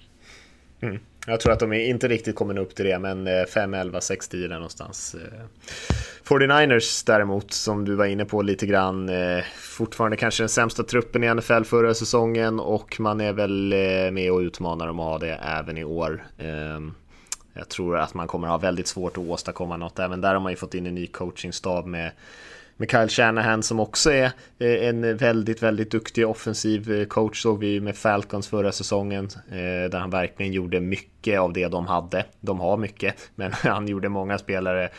[0.82, 1.00] Mm.
[1.28, 4.48] Jag tror att de inte riktigt kommer upp till det, men 5, 11, 6, 10
[4.48, 5.16] där någonstans.
[5.16, 5.46] Eh.
[6.24, 11.24] 49ers däremot, som du var inne på lite grann, eh, fortfarande kanske den sämsta truppen
[11.24, 15.18] i NFL förra säsongen och man är väl eh, med och utmanar dem att ha
[15.18, 16.24] det även i år.
[16.38, 16.94] Ehm,
[17.54, 20.00] jag tror att man kommer ha väldigt svårt att åstadkomma något.
[20.00, 22.12] Även där har man ju fått in en ny coachingstab med
[22.82, 27.60] med Kyle Shanahan som också är eh, en väldigt, väldigt duktig offensiv eh, coach såg
[27.60, 32.26] vi med Falcons förra säsongen eh, där han verkligen gjorde mycket av det de hade.
[32.40, 34.90] De har mycket, men han gjorde många spelare,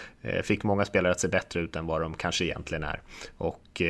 [0.43, 3.01] fick många spelare att se bättre ut än vad de kanske egentligen är.
[3.39, 3.83] Och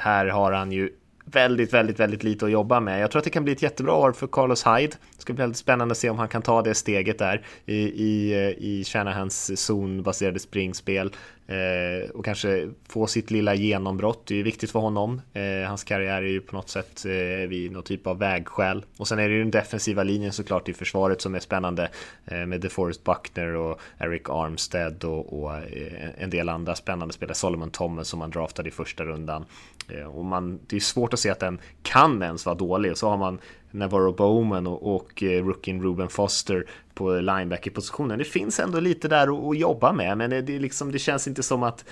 [0.00, 0.90] här har han ju
[1.24, 3.02] väldigt, väldigt, väldigt lite att jobba med.
[3.02, 4.96] Jag tror att det kan bli ett jättebra år för Carlos Hyde.
[5.16, 7.76] Det ska bli väldigt spännande att se om han kan ta det steget där i,
[7.76, 11.12] i, i Shanahans zonbaserade springspel
[11.46, 14.26] eh, och kanske få sitt lilla genombrott.
[14.26, 15.20] Det är ju viktigt för honom.
[15.32, 18.84] Eh, hans karriär är ju på något sätt eh, vid någon typ av vägskäl.
[18.96, 21.90] Och sen är det ju den defensiva linjen såklart i försvaret som är spännande
[22.26, 27.34] eh, med DeForest Buckner och Eric Armstead och, och eh, en del andra spännande spelare.
[27.34, 29.44] Solomon Thomas som man draftade i första rundan.
[29.88, 32.90] Eh, och man, det är svårt att se att den kan ens vara dålig.
[32.92, 33.38] Och så har man
[33.72, 38.18] Navarro Bowman och, och eh, rookien Ruben Foster på linebacker-positionen.
[38.18, 41.62] Det finns ändå lite där att, jobba med, men det, liksom, det känns inte som
[41.62, 41.84] att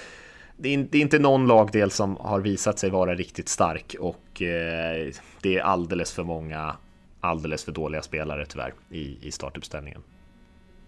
[0.57, 4.43] det är, det är, inte någon lagdel som har visat sig vara riktigt stark och
[4.43, 5.13] eh,
[5.43, 6.77] det är alldeles för många
[7.21, 10.03] alldeles för dåliga spelare tyvärr i, i startuppställningen.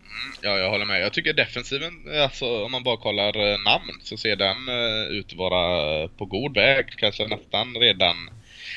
[0.01, 1.03] Mm, ja, jag håller med.
[1.03, 5.27] Jag tycker defensiven, alltså om man bara kollar eh, namn så ser den eh, ut
[5.27, 6.87] att vara på god väg.
[6.97, 8.31] Kanske nästan redan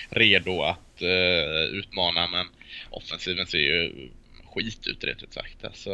[0.09, 2.47] redo att uh, utmana men
[2.89, 4.09] offensiven ser ju
[4.53, 5.65] skit ut rätt ut sagt.
[5.65, 5.89] Alltså,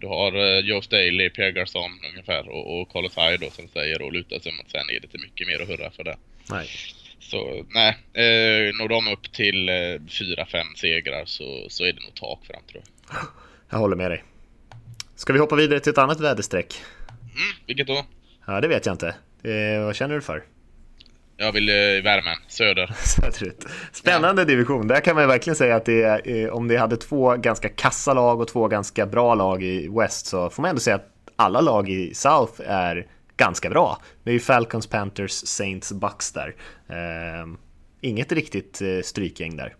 [0.00, 4.02] du har uh, Joe Staley, Pierre Garçon ungefär och, och Carlos Hyde då som säger
[4.02, 6.16] och lutar sig mot sen är det inte mycket mer att hurra för det.
[6.50, 6.68] Nej.
[7.22, 12.14] Så nej, eh, når de upp till eh, 4-5 segrar så, så är det nog
[12.14, 13.18] tak fram tror jag.
[13.70, 14.24] Jag håller med dig.
[15.14, 16.74] Ska vi hoppa vidare till ett annat väderstreck?
[17.10, 18.06] Mm, vilket då?
[18.46, 19.14] Ja, det vet jag inte.
[19.42, 20.44] Eh, vad känner du för?
[21.42, 22.90] Jag vill eh, i värmen, söder.
[23.04, 23.66] Söderut.
[23.92, 24.46] Spännande ja.
[24.46, 24.88] division.
[24.88, 28.14] Där kan man verkligen säga att det är, eh, om det hade två ganska kassa
[28.14, 31.60] lag och två ganska bra lag i West så får man ändå säga att alla
[31.60, 33.98] lag i South är ganska bra.
[34.24, 36.54] Det är ju Falcons, Panthers, Saints, Bucks där.
[36.88, 37.46] Eh,
[38.00, 39.74] inget riktigt eh, strykgäng där.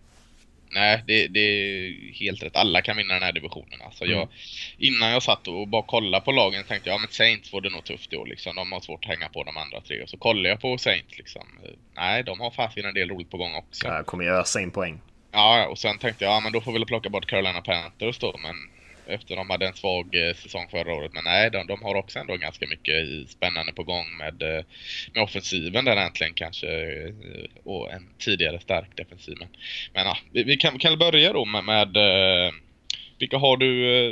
[0.73, 2.55] Nej, det, det, är helt rätt.
[2.55, 3.81] Alla kan vinna den här divisionen.
[3.85, 4.29] Alltså jag, mm.
[4.77, 7.69] Innan jag satt och bara kollade på lagen tänkte jag, ja men Saints får det
[7.69, 8.55] nog tufft i år liksom.
[8.55, 10.03] De har svårt att hänga på de andra tre.
[10.03, 11.43] Och så kollade jag på Saints liksom.
[11.95, 13.87] Nej, de har fasiken en del roligt på gång också.
[13.87, 14.99] Jag kommer ju ösa in poäng.
[15.31, 18.19] Ja, och sen tänkte jag, ja men då får vi väl plocka bort Carolina Panthers
[18.19, 18.37] då.
[18.37, 18.55] Men
[19.07, 21.13] efter de hade en svag eh, säsong förra året.
[21.13, 24.63] Men nej, de, de har också ändå ganska mycket spännande på gång med, eh,
[25.13, 27.13] med offensiven där äntligen kanske eh,
[27.63, 29.37] och en tidigare stark defensiv.
[29.93, 31.97] Men, ja, vi, vi kan, kan börja då med, med
[33.23, 33.71] vilka har du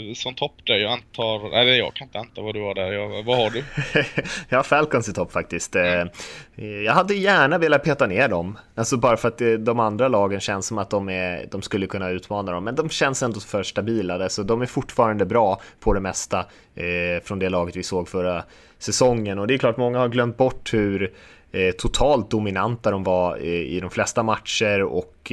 [0.09, 0.75] eh, som topp där?
[0.75, 2.91] Jag antar, eller jag kan inte anta vad du har där.
[2.91, 3.63] Jag, vad har du?
[4.49, 5.75] jag har Falcons i topp faktiskt.
[5.75, 6.09] Mm.
[6.85, 8.57] Jag hade gärna velat peta ner dem.
[8.75, 11.87] Alltså bara för att eh, de andra lagen känns som att de, är, de skulle
[11.87, 12.63] kunna utmana dem.
[12.63, 14.29] Men de känns ändå för stabila.
[14.29, 16.45] Så de är fortfarande bra på det mesta
[17.23, 18.43] från det laget vi såg förra
[18.79, 19.39] säsongen.
[19.39, 21.13] Och det är klart, många har glömt bort hur
[21.77, 25.31] totalt dominanta de var i de flesta matcher och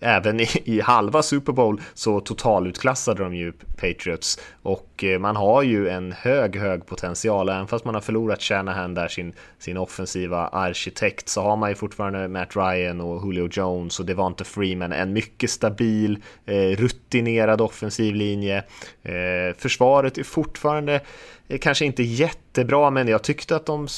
[0.00, 5.62] även i, i, halva Super Bowl så totalutklassade de ju Patriots och eh, man har
[5.62, 7.48] ju en hög, hög potential.
[7.48, 11.74] Även fast man har förlorat Shanahan där, sin, sin offensiva arkitekt, så har man ju
[11.74, 14.92] fortfarande Matt Ryan och Julio Jones och Devonta Freeman.
[14.92, 18.64] En mycket stabil, eh, rutinerad offensiv linje.
[19.02, 21.00] Eh, försvaret är fortfarande
[21.48, 23.88] eh, kanske inte jättebra, men jag tyckte att de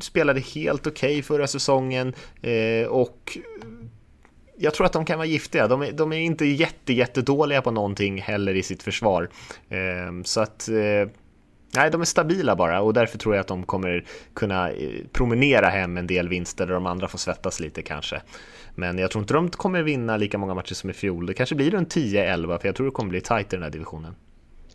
[0.00, 3.38] spelade helt okej okay förra säsongen eh, och
[4.56, 5.68] jag tror att de kan vara giftiga.
[5.68, 9.30] De är, de är inte jätte, jättedåliga på någonting heller i sitt försvar.
[9.68, 11.08] Eh, så att eh,
[11.76, 15.68] Nej, de är stabila bara och därför tror jag att de kommer kunna eh, promenera
[15.68, 18.22] hem en del vinster där de andra får svettas lite kanske.
[18.74, 21.26] Men jag tror inte de kommer vinna lika många matcher som i fjol.
[21.26, 23.70] Det kanske blir runt 10-11 för jag tror det kommer bli tight i den här
[23.70, 24.14] divisionen.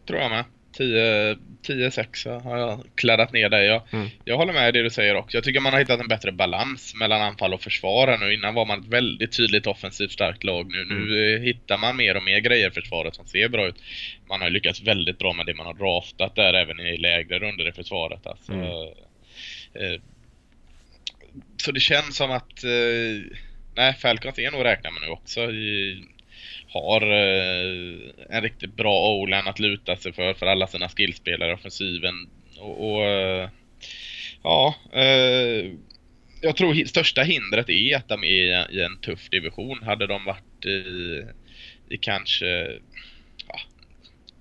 [0.08, 0.46] Tror jag med.
[0.84, 3.66] 10-6 har jag kladdat ner dig.
[3.66, 4.08] Jag, mm.
[4.26, 5.38] jag håller med det du säger också.
[5.38, 8.34] Jag tycker man har hittat en bättre balans mellan anfall och försvar nu.
[8.34, 10.72] Innan var man ett väldigt tydligt offensivt starkt lag.
[10.72, 11.06] Nu, mm.
[11.06, 13.84] nu hittar man mer och mer grejer i försvaret som ser bra ut.
[14.30, 17.70] Man har lyckats väldigt bra med det man har draftat där även i lägre runder
[17.70, 18.28] i försvaret.
[18.28, 18.64] Alltså, mm.
[19.74, 20.02] eh,
[21.58, 23.38] så det känns som att eh,
[23.76, 25.52] nej, Falcons är nog räkna med nu också.
[25.52, 26.04] I,
[26.70, 31.54] har eh, en riktigt bra o att luta sig för, för alla sina skillspelare i
[31.54, 32.30] offensiven.
[32.60, 33.50] Och, och eh,
[34.44, 35.72] ja, eh,
[36.42, 39.84] jag tror största hindret är att de är i en tuff division.
[39.84, 41.24] Hade de varit i,
[41.90, 42.80] i kanske,
[43.48, 43.60] ja,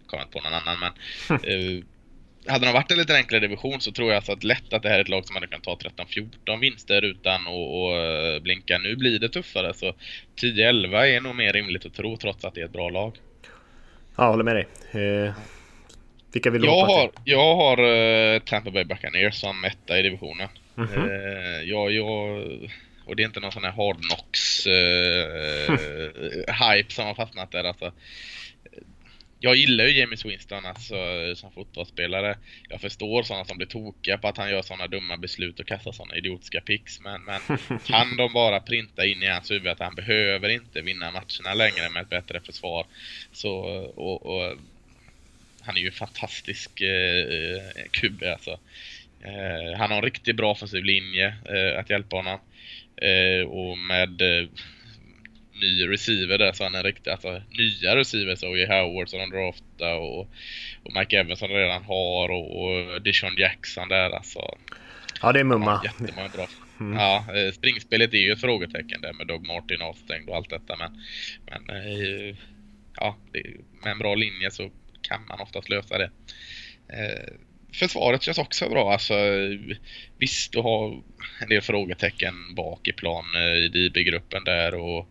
[0.06, 0.92] kommer inte på någon annan men
[2.48, 4.88] hade de varit en lite enklare division så tror jag alltså att lätt att det
[4.88, 5.78] här är ett lag som hade kunnat ta
[6.46, 8.78] 13-14 vinster utan att blinka.
[8.78, 9.94] Nu blir det tuffare så
[10.40, 13.16] 10-11 är nog mer rimligt att tro trots att det är ett bra lag.
[14.16, 14.66] Ja, jag håller med dig.
[14.92, 15.32] Eh,
[16.32, 17.20] vilka vill du jag har, till?
[17.24, 20.48] Jag har uh, Tampa Bay Buccaneers som etta i divisionen.
[20.76, 21.08] Mm -hmm.
[21.08, 22.06] uh, jag, jag,
[23.04, 24.72] och det är inte någon sån här hard knocks uh,
[26.74, 27.92] hype som har fastnat där alltså
[29.40, 30.94] jag gillar ju James Winston alltså,
[31.34, 32.38] som fotbollsspelare.
[32.68, 35.92] Jag förstår sådana som blir tokiga på att han gör sådana dumma beslut och kastar
[35.92, 37.00] sådana idiotiska picks.
[37.00, 37.40] Men, men
[37.86, 41.90] kan de bara printa in i hans huvud att han behöver inte vinna matcherna längre
[41.90, 42.86] med ett bättre försvar.
[43.32, 43.52] Så,
[43.96, 44.56] och, och
[45.60, 48.58] han är ju fantastisk eh, kubbe alltså.
[49.22, 52.40] Eh, han har en riktigt bra offensiv linje eh, att hjälpa honom.
[52.96, 54.48] Eh, och med eh,
[55.60, 58.66] ny receiver där så han är riktigt, alltså nya receivers, O.J.
[58.66, 60.20] Howard som de draftar och,
[60.82, 64.40] och Mike Evans som de redan har och, och Dishon Jackson där alltså.
[65.22, 65.80] Ja, det är mumma.
[65.84, 66.48] Ja, jättemånga bra.
[66.80, 66.98] Mm.
[66.98, 70.76] Ja, eh, springspelet är ju ett frågetecken där med Doug Martin avstängd och allt detta
[70.76, 71.02] men,
[71.46, 72.36] men eh,
[72.96, 73.16] ja,
[73.82, 74.70] med en bra linje så
[75.02, 76.10] kan man oftast lösa det.
[77.72, 78.92] Försvaret känns också bra.
[78.92, 79.14] Alltså,
[80.18, 81.02] visst, du har
[81.40, 85.08] en del frågetecken bak i plan eh, i DB-gruppen där och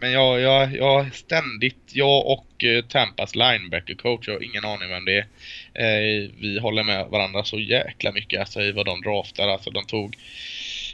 [0.00, 4.88] men jag, jag, jag ständigt, jag och eh, Tampas linebacker coach, jag har ingen aning
[4.88, 5.26] vem det är.
[5.74, 9.48] Eh, vi håller med varandra så jäkla mycket alltså, i vad de draftar.
[9.48, 10.16] Alltså de tog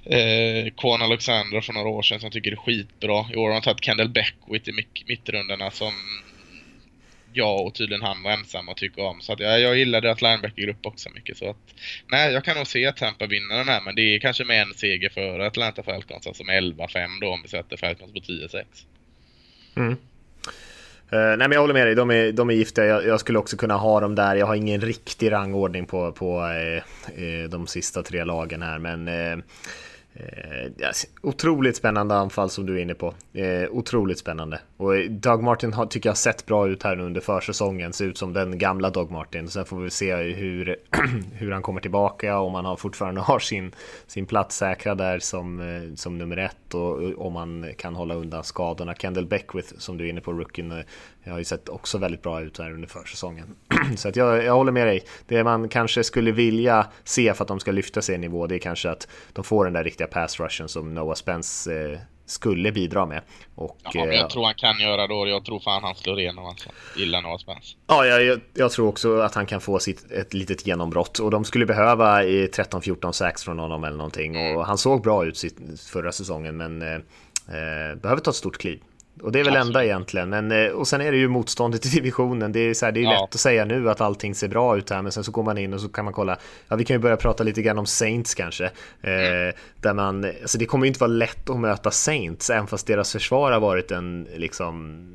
[0.05, 3.27] eh, Quan Alexander för några år sedan som jag tycker är skitbra.
[3.33, 4.73] I år har de tagit Kendall Beckwith i
[5.07, 5.93] mittrundorna som
[7.33, 9.21] jag och tydligen han var ensamma och tycker om.
[9.21, 11.39] Så att jag, jag gillar deras linebackergrupp också mycket.
[11.39, 11.57] Så att,
[12.07, 14.63] nej, jag kan nog se att Tampa vinner den här, men det är kanske med
[14.63, 18.65] en seger före Atlanta Falcons, alltså med 11-5 då om vi sätter Falcons på 10-6.
[19.77, 19.97] Mm.
[21.13, 22.85] Uh, nej men jag håller med dig, de är, de är giftiga.
[22.85, 24.37] Jag, jag, skulle också kunna ha dem där.
[24.37, 29.09] Jag har ingen riktig rangordning på, på uh, uh, de sista tre lagen här, men
[30.15, 30.91] Eh,
[31.23, 33.15] otroligt spännande anfall som du är inne på.
[33.71, 34.61] Otroligt spännande.
[34.81, 37.93] Och Doug Martin har, tycker jag sett bra ut här nu under försäsongen.
[37.93, 39.49] Ser ut som den gamla Doug Martin.
[39.49, 40.77] Sen får vi se hur,
[41.33, 42.39] hur han kommer tillbaka.
[42.39, 43.73] Om han har, fortfarande har sin,
[44.07, 46.75] sin plats säkrad där som, eh, som nummer ett.
[46.75, 48.95] Och om man kan hålla undan skadorna.
[48.95, 50.85] Kendall Beckwith som du är inne på, rookien.
[51.25, 53.57] jag har ju sett också väldigt bra ut här under försäsongen.
[53.97, 55.03] Så att jag, jag håller med dig.
[55.27, 58.47] Det man kanske skulle vilja se för att de ska lyfta sig i nivå.
[58.47, 61.99] Det är kanske att de får den där riktiga pass rushen som Noah Spence eh,
[62.31, 63.23] skulle bidra med.
[63.55, 65.29] Och, ja, men jag eh, tror han kan göra då.
[65.29, 66.69] Jag tror fan han slår igenom alltså.
[66.97, 67.77] Gillar Noah Spence.
[67.87, 71.19] Ja, jag, jag, tror också att han kan få sitt, ett litet genombrott.
[71.19, 74.37] Och de skulle behöva i 13-14 sax från honom eller någonting.
[74.37, 74.57] Mm.
[74.57, 75.59] Och han såg bra ut sitt,
[75.93, 78.81] förra säsongen, men eh, eh behöver ta ett stort kliv.
[79.23, 79.67] Och det är väl Absolut.
[79.67, 80.29] enda egentligen.
[80.29, 82.53] Men, eh, och sen är det ju motståndet i divisionen.
[82.53, 83.11] Det är, så här, det är ja.
[83.11, 85.59] lätt att säga nu att allting ser bra ut här, men sen så går man
[85.59, 86.39] in och så kan man kolla.
[86.69, 88.65] Ja, vi kan ju börja prata lite grann om Saints kanske.
[89.01, 89.55] Eh, mm.
[89.81, 93.13] där man, alltså det kommer ju inte vara lätt att möta Saints, även fast deras
[93.13, 95.07] försvar har varit en liksom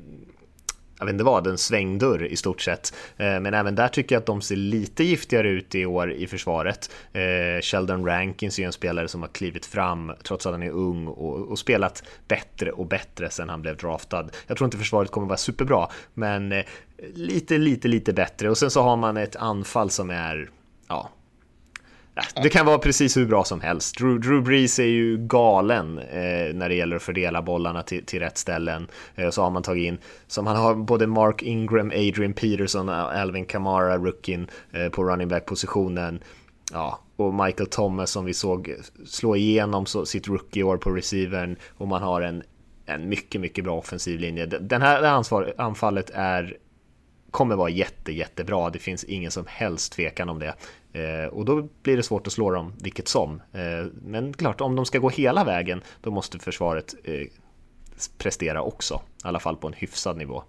[0.99, 2.93] jag vet inte vad, en svängdörr i stort sett.
[3.17, 6.27] Eh, men även där tycker jag att de ser lite giftigare ut i år i
[6.27, 6.91] försvaret.
[7.13, 10.71] Eh, Sheldon Rankins är ju en spelare som har klivit fram trots att han är
[10.71, 14.29] ung och, och spelat bättre och bättre sen han blev draftad.
[14.47, 16.65] Jag tror inte försvaret kommer vara superbra, men eh,
[17.13, 18.49] lite, lite, lite bättre.
[18.49, 20.49] Och sen så har man ett anfall som är,
[20.87, 21.09] ja,
[22.43, 23.97] det kan vara precis hur bra som helst.
[23.97, 28.19] Drew, Drew Brees är ju galen eh, när det gäller att fördela bollarna till, till
[28.19, 28.87] rätt ställen.
[29.15, 29.97] Eh, så har man tagit in,
[30.27, 35.27] som han har både Mark Ingram, Adrian Peterson och Alvin Kamara, rookien eh, på running
[35.27, 36.23] back-positionen.
[36.71, 38.75] Ja, och Michael Thomas som vi såg
[39.05, 42.43] slå igenom så, sitt rookie-år på receivern och man har en,
[42.85, 44.45] en mycket, mycket bra offensiv linje.
[44.45, 46.57] Den här ansvar, anfallet är
[47.35, 48.69] kommer vara jätte, jättebra.
[48.69, 50.55] Det finns ingen som helst tvekan om det.
[50.99, 53.41] Eh, och då blir det svårt att slå dem vilket som.
[53.53, 57.27] Eh, men klart, om de ska gå hela vägen, då måste försvaret eh,
[58.17, 59.01] prestera också.
[59.23, 60.43] I alla fall på en hyfsad nivå.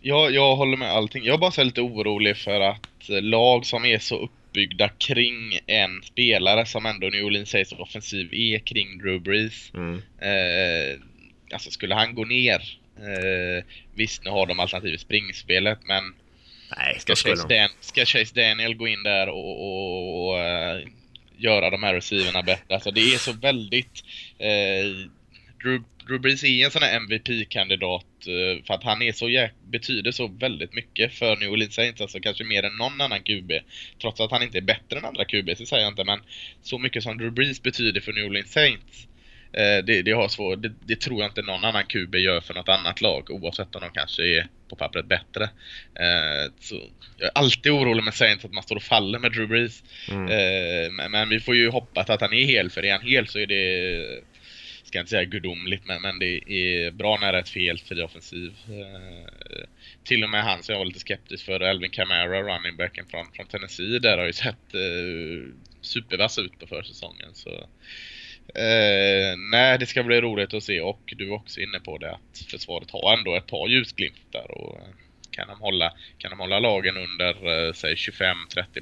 [0.00, 1.24] Ja, jag håller med allting.
[1.24, 6.02] Jag är bara så lite orolig för att lag som är så uppbyggda kring en
[6.02, 9.72] spelare som ändå New Orleans sägs offensiv är kring Drew Brees.
[9.74, 10.02] Mm.
[10.18, 11.00] Eh,
[11.52, 16.14] alltså skulle han gå ner Eh, visst, nu har de alternativ i springspelet, men
[16.76, 20.88] Nej, ska, Chase Dan, ska Chase Daniel gå in där och, och, och uh,
[21.36, 22.74] göra de här receiverna bättre?
[22.74, 24.04] Alltså det är så väldigt...
[24.40, 25.10] Uh,
[25.62, 30.12] Drew, Drew Brees är en sån här MVP-kandidat uh, för att han är så betyder
[30.12, 33.52] så väldigt mycket för New Orleans Saints, alltså kanske mer än någon annan QB.
[34.00, 36.20] Trots att han inte är bättre än andra QB, så säger jag inte, men
[36.62, 39.13] så mycket som Drew Brees betyder för New Orleans Saints Eh,
[39.56, 42.68] det, det, har svår, det, det, tror jag inte någon annan QB gör för något
[42.68, 45.44] annat lag oavsett om de kanske är på pappret bättre.
[45.94, 46.74] Eh, så
[47.16, 49.82] jag är alltid orolig med Saints att man står och faller med Drew Brees.
[50.10, 50.22] Mm.
[50.22, 53.28] Eh, men, men, vi får ju hoppas att han är hel, för är han hel
[53.28, 54.22] så är det
[54.84, 58.52] ska inte säga gudomligt, men, men det är bra nära ett felfri offensiv.
[58.68, 59.64] Eh,
[60.04, 63.26] till och med han som jag var lite skeptisk för, Elvin Kamara, running backen från,
[63.32, 67.34] från Tennessee, där har ju sett eh, supervass ut på försäsongen.
[67.34, 67.68] Så
[68.48, 72.10] Eh, nej, det ska bli roligt att se och du är också inne på det
[72.10, 74.86] att försvaret har ändå ett par ljusglimtar och eh,
[75.30, 78.34] kan de hålla, kan de hålla lagen under eh, säg 25-30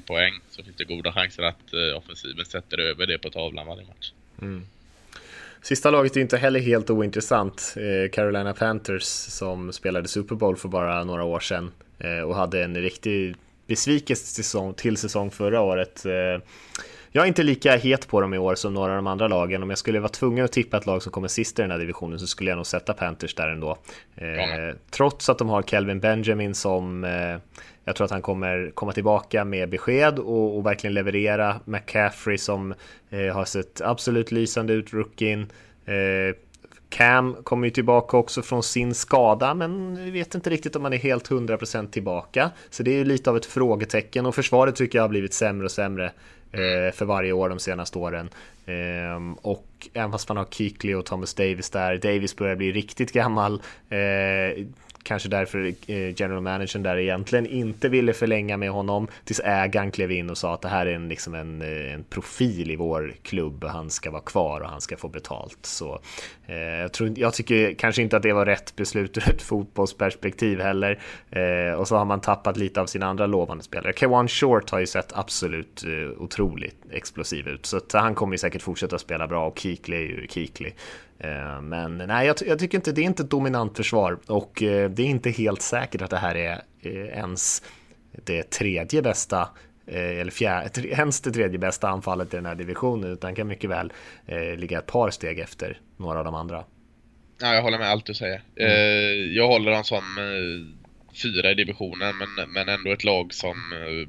[0.05, 3.85] poäng så finns det goda chanser att eh, offensiven sätter över det på tavlan varje
[3.85, 4.11] match.
[4.41, 4.65] Mm.
[5.61, 7.75] Sista laget är inte heller helt ointressant.
[7.77, 12.63] Eh, Carolina Panthers som spelade Super Bowl för bara några år sedan eh, och hade
[12.63, 13.35] en riktig
[13.67, 16.05] besvikelse till säsong, till säsong förra året.
[16.05, 16.41] Eh,
[17.15, 19.63] jag är inte lika het på dem i år som några av de andra lagen.
[19.63, 21.79] Om jag skulle vara tvungen att tippa ett lag som kommer sist i den här
[21.79, 23.77] divisionen så skulle jag nog sätta Panthers där ändå.
[24.15, 27.37] Eh, trots att de har Kelvin Benjamin som eh,
[27.85, 31.59] jag tror att han kommer komma tillbaka med besked och, och verkligen leverera.
[31.65, 32.73] McCaffrey som
[33.09, 35.51] eh, har sett absolut lysande ut, rookien.
[35.85, 36.35] Eh,
[36.89, 40.93] Cam kommer ju tillbaka också från sin skada, men vi vet inte riktigt om han
[40.93, 42.51] är helt 100% tillbaka.
[42.69, 45.65] Så det är ju lite av ett frågetecken och försvaret tycker jag har blivit sämre
[45.65, 46.11] och sämre
[46.53, 48.29] Eh, för varje år de senaste åren.
[48.65, 53.11] Eh, och även fast man har Kikli och Thomas Davis där, Davis börjar bli riktigt
[53.11, 53.61] gammal.
[53.89, 54.65] Eh,
[55.03, 60.11] Kanske därför eh, general managern där egentligen inte ville förlänga med honom tills ägaren klev
[60.11, 63.13] in och sa att det här är en, liksom en, eh, en profil i vår
[63.21, 65.57] klubb och han ska vara kvar och han ska få betalt.
[65.61, 65.99] Så
[66.45, 70.59] eh, jag, tror, jag tycker kanske inte att det var rätt beslut ur ett fotbollsperspektiv
[70.59, 70.99] heller.
[71.31, 73.93] Eh, och så har man tappat lite av sina andra lovande spelare.
[73.93, 78.37] Kewan Short har ju sett absolut eh, otroligt explosiv ut så att han kommer ju
[78.37, 80.71] säkert fortsätta spela bra och Keekly är ju Keekly.
[81.19, 84.89] Eh, men nej, jag, jag, tycker inte det är inte ett dominant försvar och eh,
[84.89, 87.63] det är inte helt säkert att det här är eh, ens
[88.25, 89.49] det tredje bästa
[89.87, 93.93] eller fjärde, ens det tredje bästa anfallet i den här divisionen utan kan mycket väl
[94.57, 96.63] ligga ett par steg efter några av de andra.
[97.41, 98.41] Ja, jag håller med allt du säger.
[98.55, 99.33] Mm.
[99.33, 100.03] Jag håller dem som
[101.23, 103.55] fyra i divisionen men, men ändå ett lag som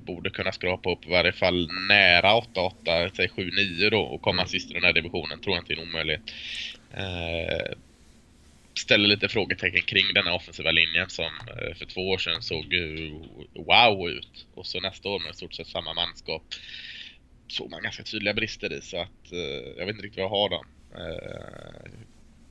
[0.04, 4.48] borde kunna skrapa upp i varje fall nära 8-8, säg 7-9 då och komma mm.
[4.48, 6.22] sist i den här divisionen tror jag inte är en omöjlighet.
[6.96, 7.76] Eh,
[8.74, 12.74] ställer lite frågetecken kring den här offensiva linjen som eh, för två år sedan såg
[13.54, 14.46] wow ut.
[14.54, 16.42] Och så nästa år med i stort sett samma manskap
[17.48, 20.28] såg man ganska tydliga brister i så att eh, jag vet inte riktigt vad jag
[20.28, 20.66] har dem.
[20.94, 21.90] Eh,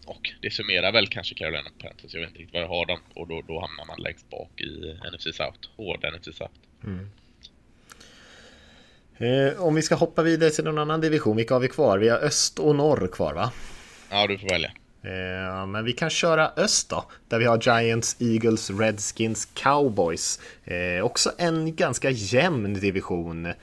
[0.06, 3.00] och det summerar väl kanske Carolina Panthers, jag vet inte riktigt vad jag har dem
[3.14, 6.54] och då, då hamnar man längst bak i NFC South, hård NFC South.
[6.84, 7.10] Mm.
[9.18, 11.98] Eh, om vi ska hoppa vidare till någon annan division, vilka har vi kvar?
[11.98, 13.52] Vi har öst och norr kvar va?
[14.14, 14.72] Ja, du får välja.
[15.04, 20.40] Eh, men vi kan köra öst då, där vi har Giants, Eagles, Redskins, Cowboys.
[20.66, 23.46] Eh, också en ganska jämn division.
[23.46, 23.54] Eh,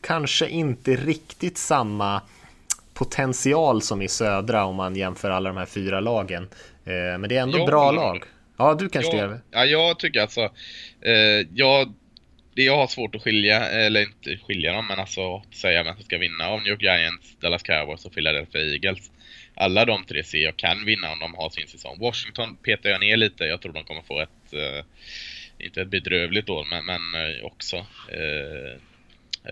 [0.00, 2.20] kanske inte riktigt samma
[2.94, 6.48] potential som i södra om man jämför alla de här fyra lagen.
[6.84, 8.24] Eh, men det är ändå jag bra lag.
[8.56, 10.40] Ja, du kanske jag, det Ja, jag tycker alltså...
[11.00, 11.92] Eh, jag,
[12.54, 16.04] det jag har svårt att skilja, eller inte skilja dem, men alltså säga vem som
[16.04, 19.10] ska vinna av New York Giants, Dallas Cowboys och Philadelphia Eagles
[19.54, 21.98] alla de tre ser jag kan vinna om de har sin säsong.
[22.00, 23.44] Washington petar jag ner lite.
[23.44, 24.84] Jag tror de kommer få ett, eh,
[25.58, 27.76] inte ett bedrövligt år, men, men eh, också
[28.12, 28.72] eh,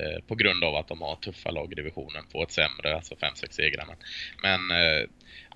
[0.00, 3.14] eh, på grund av att de har tuffa lag i divisionen, få ett sämre, alltså
[3.14, 3.86] 5-6 segrar.
[3.86, 3.96] Men,
[4.42, 5.08] men eh,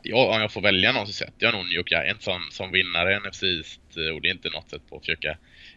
[0.02, 2.72] ja, om jag får välja någon så sätter jag nog New York Giants som, som
[2.72, 5.30] vinnare NFC East eh, och det är inte något sätt på att försöka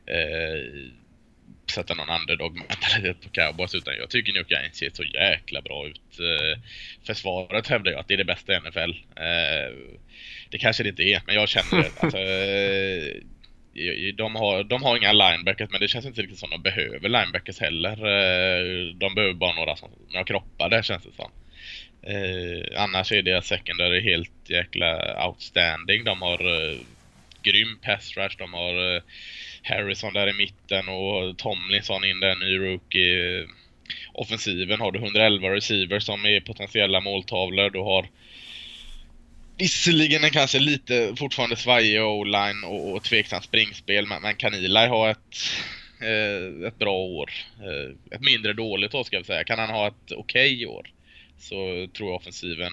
[0.06, 0.92] eh,
[1.72, 6.20] sätta någon underdog-mentalitet på cowboys utan jag tycker New York ser så jäkla bra ut.
[6.20, 6.62] Eh,
[7.04, 8.92] försvaret hävdar jag att det är det bästa i NFL.
[9.16, 9.98] Eh,
[10.50, 11.92] det kanske det inte är, men jag känner det.
[12.00, 16.62] Alltså, eh, de, har, de har inga linebackers, men det känns inte riktigt som de
[16.62, 17.96] behöver linebackers heller.
[18.94, 21.32] De behöver bara några som några kroppar där känns det som.
[22.02, 26.04] Eh, annars är deras secondary helt jäkla outstanding.
[26.04, 26.78] De har eh,
[27.44, 29.02] grym pass rush, de har eh,
[29.70, 33.48] Harrison där i mitten och Tomlinson in där, ny rookie.
[34.14, 37.70] Offensiven har du 111 receivers som är potentiella måltavlor.
[37.70, 38.10] Du har
[39.58, 44.88] visserligen en kanske lite fortfarande svajig o-line och, och tveksamt springspel, men, men kan Eli
[44.88, 45.38] ha ett,
[46.02, 47.32] eh, ett bra år?
[47.60, 49.44] Eh, ett mindre dåligt år ska jag säga.
[49.44, 50.92] Kan han ha ett okej okay år?
[51.38, 52.72] Så tror jag offensiven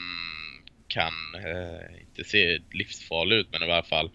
[0.89, 4.11] kan eh, inte se livsfarlig ut, men i alla fall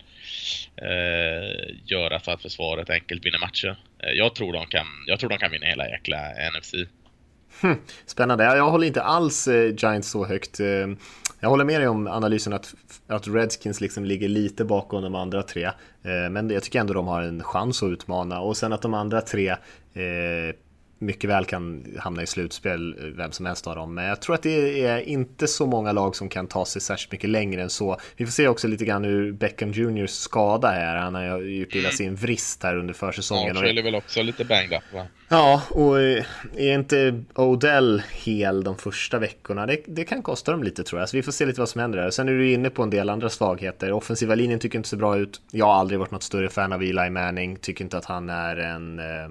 [0.76, 3.78] eh, göra så att försvaret enkelt vinner matcher.
[4.00, 6.18] Eh, jag, tror de kan, jag tror de kan vinna hela jäkla
[6.58, 6.74] NFC.
[7.62, 8.44] Hm, spännande.
[8.44, 10.60] Jag håller inte alls eh, Giants så högt.
[10.60, 10.88] Eh,
[11.40, 12.74] jag håller med dig om analysen att,
[13.08, 15.72] att Redskins liksom ligger lite bakom de andra tre.
[16.32, 18.40] Men jag tycker ändå de har en chans att utmana.
[18.40, 19.56] Och sen att de andra tre
[21.02, 23.94] mycket väl kan hamna i slutspel, vem som helst av dem.
[23.94, 27.12] Men jag tror att det är inte så många lag som kan ta sig särskilt
[27.12, 27.98] mycket längre än så.
[28.18, 30.98] Vi får se också lite grann hur Beckham Juniors skada här.
[30.98, 31.92] Han har gjort illa mm.
[31.92, 33.56] sin vrist här under försäsongen.
[33.56, 35.06] Ja, är väl också lite banged up va?
[35.30, 36.26] Ja, och är
[36.74, 39.66] inte Odell hel de första veckorna?
[39.66, 41.82] Det, det kan kosta dem lite tror jag, så vi får se lite vad som
[41.82, 42.10] händer där.
[42.10, 43.92] Sen är du inne på en del andra svagheter.
[43.92, 45.42] Offensiva linjen tycker inte så bra ut.
[45.52, 48.56] Jag har aldrig varit något större fan av Eli Manning, tycker inte att han är
[48.56, 49.30] en eh,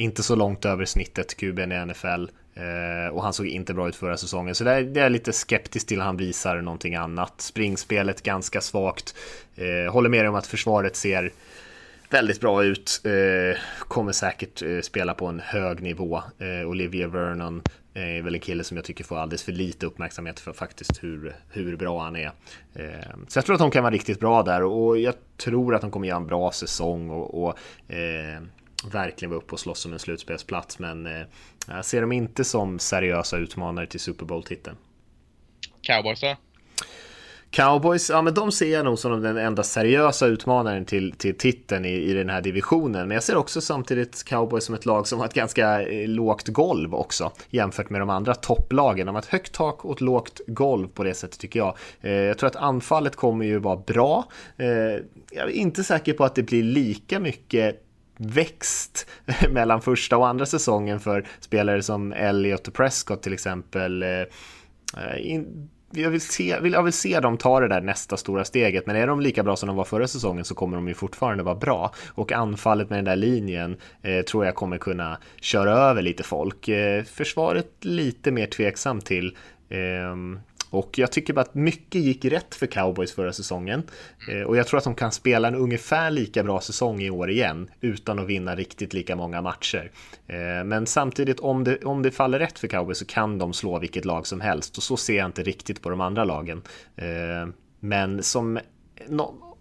[0.00, 2.24] inte så långt över snittet kuben i NFL.
[2.54, 4.54] Eh, och han såg inte bra ut förra säsongen.
[4.54, 7.40] Så det är, jag lite skeptisk till han visar någonting annat.
[7.40, 9.14] Springspelet ganska svagt.
[9.56, 11.32] Eh, håller med om att försvaret ser
[12.10, 13.00] väldigt bra ut.
[13.04, 16.22] Eh, kommer säkert spela på en hög nivå.
[16.66, 17.62] Olivia Vernon
[17.94, 21.36] är väl en kille som jag tycker får alldeles för lite uppmärksamhet för faktiskt hur,
[21.50, 22.32] hur bra han är.
[23.28, 25.90] Så jag tror att de kan vara riktigt bra där och jag tror att de
[25.90, 27.58] kommer göra en bra säsong och, och
[27.94, 28.40] eh,
[28.84, 30.78] verkligen vara uppe och slåss om en slutspelsplats.
[30.78, 31.26] Men eh,
[31.68, 34.76] jag ser dem inte som seriösa utmanare till Super Bowl-titeln.
[35.82, 36.36] Cowboys då?
[37.50, 41.84] Cowboys, ja men de ser jag nog som den enda seriösa utmanaren till, till titeln
[41.84, 43.08] i, i den här divisionen.
[43.08, 46.48] Men jag ser också samtidigt Cowboys som ett lag som har ett ganska eh, lågt
[46.48, 49.06] golv också jämfört med de andra topplagen.
[49.06, 51.76] De har ett högt tak och ett lågt golv på det sättet tycker jag.
[52.00, 54.24] Eh, jag tror att anfallet kommer ju vara bra.
[54.56, 54.66] Eh,
[55.30, 57.89] jag är inte säker på att det blir lika mycket
[58.20, 59.06] växt
[59.50, 64.02] mellan första och andra säsongen för spelare som Elliot och Prescott till exempel.
[64.02, 65.40] Eh, eh,
[65.92, 69.06] jag vill, se, jag vill se dem ta det där nästa stora steget, men är
[69.06, 71.94] de lika bra som de var förra säsongen så kommer de ju fortfarande vara bra.
[72.08, 76.68] Och anfallet med den där linjen eh, tror jag kommer kunna köra över lite folk.
[76.68, 79.36] Eh, försvaret lite mer tveksam till.
[79.68, 80.16] Eh,
[80.70, 83.82] och jag tycker bara att mycket gick rätt för cowboys förra säsongen.
[84.30, 87.30] Eh, och jag tror att de kan spela en ungefär lika bra säsong i år
[87.30, 89.90] igen utan att vinna riktigt lika många matcher.
[90.26, 93.78] Eh, men samtidigt, om det, om det faller rätt för cowboys så kan de slå
[93.78, 96.62] vilket lag som helst och så ser jag inte riktigt på de andra lagen.
[96.96, 97.48] Eh,
[97.80, 98.58] men som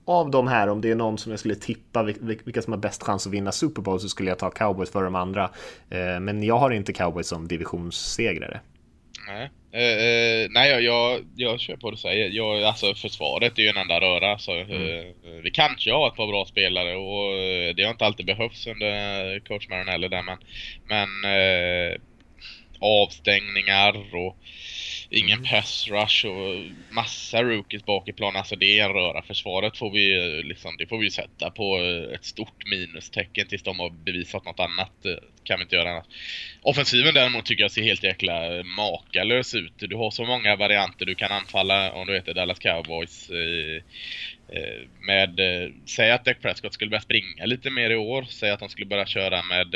[0.05, 3.03] av de här, om det är någon som jag skulle tippa vilka som har bäst
[3.03, 5.49] chans att vinna Super Bowl så skulle jag ta cowboys för de andra.
[6.21, 8.61] Men jag har inte cowboys som divisionssegrare.
[9.27, 9.51] Nej.
[9.75, 12.29] Uh, uh, nej, jag, jag, jag kör på det du säger.
[12.29, 14.37] Jag, alltså försvaret är ju en enda röra.
[14.37, 14.71] Så, mm.
[14.71, 17.33] uh, vi kanske har ett par bra spelare och
[17.75, 20.37] det har inte alltid behövts under coach Marinelli där men,
[20.87, 21.09] men
[22.79, 24.37] avstängningar och
[25.09, 25.51] ingen mm.
[25.51, 28.35] pass rush och massa rookies bak i plan.
[28.35, 29.21] Alltså det är en röra.
[29.21, 31.77] Försvaret får vi liksom, det får vi sätta på
[32.13, 35.05] ett stort minustecken tills de har bevisat något annat.
[35.43, 36.07] Kan vi inte göra annat.
[36.61, 39.73] Offensiven däremot tycker jag ser helt jäkla makalös ut.
[39.77, 43.29] Du har så många varianter du kan anfalla om du heter Dallas Cowboys.
[43.29, 43.83] Eh,
[44.57, 48.25] eh, med, eh, säg att Dak Prescott skulle börja springa lite mer i år.
[48.29, 49.67] Säg att de skulle börja köra med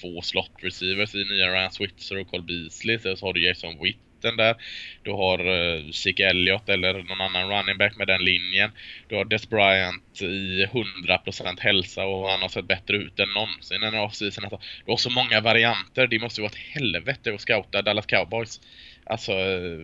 [0.00, 2.98] två slot receivers i nya Ryan Switzer och Cole Beasley.
[2.98, 4.54] Så har du Jason Witt mitten där.
[5.02, 8.70] Du har uh, Zeke Elliott eller någon annan running back med den linjen.
[9.08, 13.80] Du har Des Bryant i 100% hälsa och han har sett bättre ut än någonsin
[13.80, 14.44] den här offseason.
[14.44, 16.06] Alltså, du har så många varianter.
[16.06, 18.60] Det måste ju vara ett helvete att scouta Dallas Cowboys.
[19.06, 19.78] Alltså eh,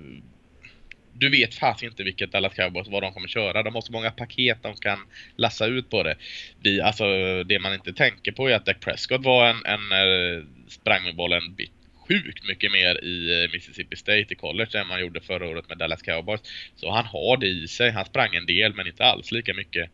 [1.13, 3.63] du vet fast inte vilket Dallas Cowboys, vad de kommer köra.
[3.63, 4.99] De har så många paket de kan
[5.37, 6.17] lassa ut på det.
[6.63, 7.05] Vi, alltså,
[7.45, 11.17] det man inte tänker på är att Dak Prescott var en, en eh, sprang med
[11.17, 11.73] bollen bit
[12.09, 15.79] sjukt mycket mer i eh, Mississippi State i college än man gjorde förra året med
[15.79, 16.41] Dallas Cowboys.
[16.77, 17.91] Så han har det i sig.
[17.91, 19.91] Han sprang en del men inte alls lika mycket.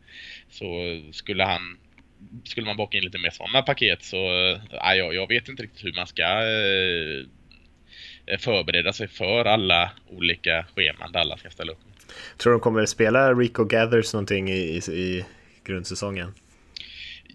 [0.50, 0.66] Så
[1.12, 1.78] skulle han
[2.44, 4.16] skulle man baka in lite mer sådana paket så
[4.84, 7.26] äh, jag, jag vet inte riktigt hur man ska äh,
[8.38, 11.78] förbereda sig för alla olika scheman där alla ska ställa upp.
[12.38, 15.24] Tror du de kommer att spela Rico Gathers någonting i, i, i
[15.64, 16.34] grundsäsongen?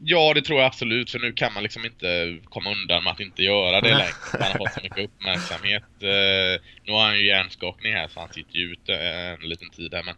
[0.04, 1.12] Ja, det tror jag absolut.
[1.12, 4.14] För nu kan man liksom inte komma undan med att inte göra det längre.
[4.32, 5.84] Han har fått så mycket uppmärksamhet.
[6.04, 9.94] Uh, nu har han ju hjärnskakning här så han sitter ju ute en liten tid
[9.94, 10.04] här.
[10.04, 10.16] Men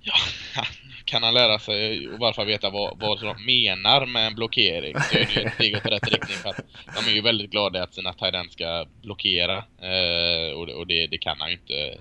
[0.00, 0.14] ja,
[1.04, 5.18] kan han lära sig och varför veta vad, vad de menar med en blockering så
[5.18, 6.36] är det ju ett steg åt rätt riktning.
[6.36, 6.64] För att
[6.96, 9.56] de är ju väldigt glada att sina tight ska blockera.
[9.56, 11.98] Uh, och, och det, det, kan han ju inte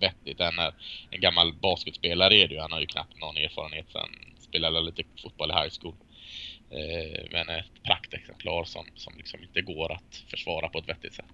[0.00, 0.58] vettigt än.
[1.10, 2.60] En gammal basketspelare är det ju.
[2.60, 5.94] Han har ju knappt någon erfarenhet sen spelade lite fotboll i high school.
[6.70, 11.24] Eh, men ett praktexemplar som, som liksom inte går att försvara på ett vettigt sätt.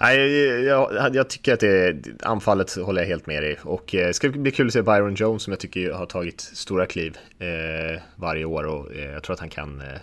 [0.00, 0.18] Nej,
[0.64, 3.56] jag, jag, tycker att det, anfallet håller jag helt med i.
[3.64, 6.40] Och det eh, ska bli kul att se Byron Jones som jag tycker har tagit
[6.40, 9.94] stora kliv eh, varje år och eh, jag tror att han kan eh,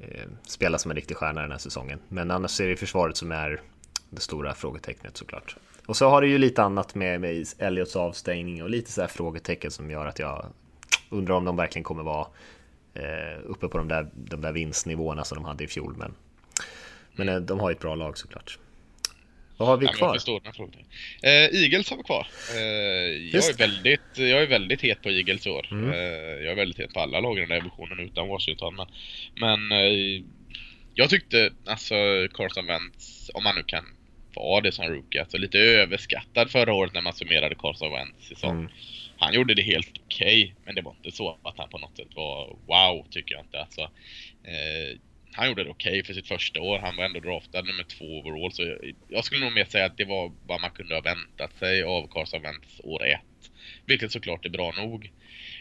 [0.00, 1.98] eh spela som en riktig stjärna den här säsongen.
[2.08, 3.60] Men annars är det försvaret som är
[4.10, 5.56] det stora frågetecknet såklart.
[5.86, 9.08] Och så har det ju lite annat med, med Elliots avstängning och lite så här
[9.08, 10.46] frågetecken som gör att jag
[11.10, 12.26] undrar om de verkligen kommer vara
[12.94, 15.94] eh, uppe på de där, de där vinstnivåerna som de hade i fjol.
[15.96, 16.14] Men,
[17.12, 18.58] men eh, de har ju ett bra lag såklart.
[19.56, 20.08] Vad har vi kvar?
[20.08, 20.84] Jag förstår den frågan.
[21.22, 22.26] Eh, Eagles har vi kvar.
[22.54, 22.60] Eh,
[23.34, 25.68] jag, är väldigt, jag är väldigt het på Eagles i år.
[25.70, 25.92] Mm.
[25.92, 25.98] Eh,
[26.44, 28.74] jag är väldigt het på alla lag i den där divisionen utan Washington.
[28.74, 28.86] Men,
[29.34, 30.22] men eh,
[30.94, 31.94] jag tyckte alltså
[32.34, 33.84] Carson Wentz, om man nu kan
[34.34, 38.58] vara det som rookie, alltså lite överskattad förra året när man summerade Carson Wentz säsong.
[38.58, 38.70] Mm
[39.26, 41.96] han gjorde det helt okej, okay, men det var inte så att han på något
[41.96, 43.60] sätt var wow, tycker jag inte.
[43.60, 43.80] Alltså,
[44.44, 44.98] eh,
[45.32, 46.78] han gjorde det okej okay för sitt första år.
[46.78, 48.52] Han var ändå draftad nummer två overall.
[48.52, 51.58] Så jag, jag skulle nog mer säga att det var vad man kunde ha väntat
[51.58, 53.50] sig av Carson Wentz år ett.
[53.86, 55.10] Vilket såklart är bra nog.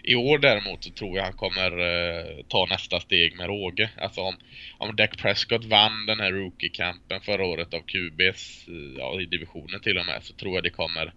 [0.04, 3.90] I år däremot så tror jag han kommer eh, ta nästa steg med råge.
[3.98, 4.36] Alltså om,
[4.78, 9.82] om Dak Prescott vann den här rookie-campen förra året av QBs, eh, ja i divisionen
[9.82, 11.12] till och med, så tror jag det kommer eh,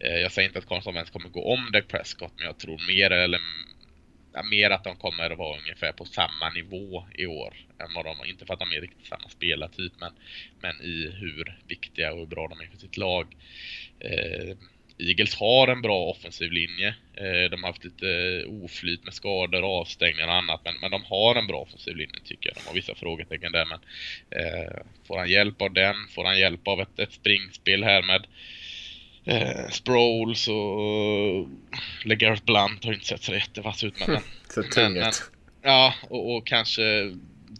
[0.00, 3.10] Eh, jag säger inte att Carson kommer gå om Dak Prescott, men jag tror mer
[3.10, 3.40] eller
[4.32, 7.54] ja, mer att de kommer att vara ungefär på samma nivå i år.
[7.78, 10.12] Än vad de, inte för att de är riktigt samma spelartyp, men,
[10.60, 13.36] men i hur viktiga och hur bra de är för sitt lag.
[14.00, 14.56] Eh,
[14.98, 16.88] Eagles har en bra offensiv linje.
[17.14, 20.60] Eh, de har haft lite eh, oflyt med skador, avstängningar och annat.
[20.64, 22.56] Men, men de har en bra offensiv linje tycker jag.
[22.56, 23.66] De har vissa frågetecken där.
[23.66, 23.80] Men
[24.30, 25.96] eh, får han hjälp av den?
[26.08, 28.26] Får han hjälp av ett, ett springspel här med
[29.24, 31.48] eh, Sproles och
[32.04, 33.94] LeGarrette Blunt har inte sett så jättevass ut.
[34.06, 35.12] Men, så men, men,
[35.62, 37.14] Ja, och, och, kanske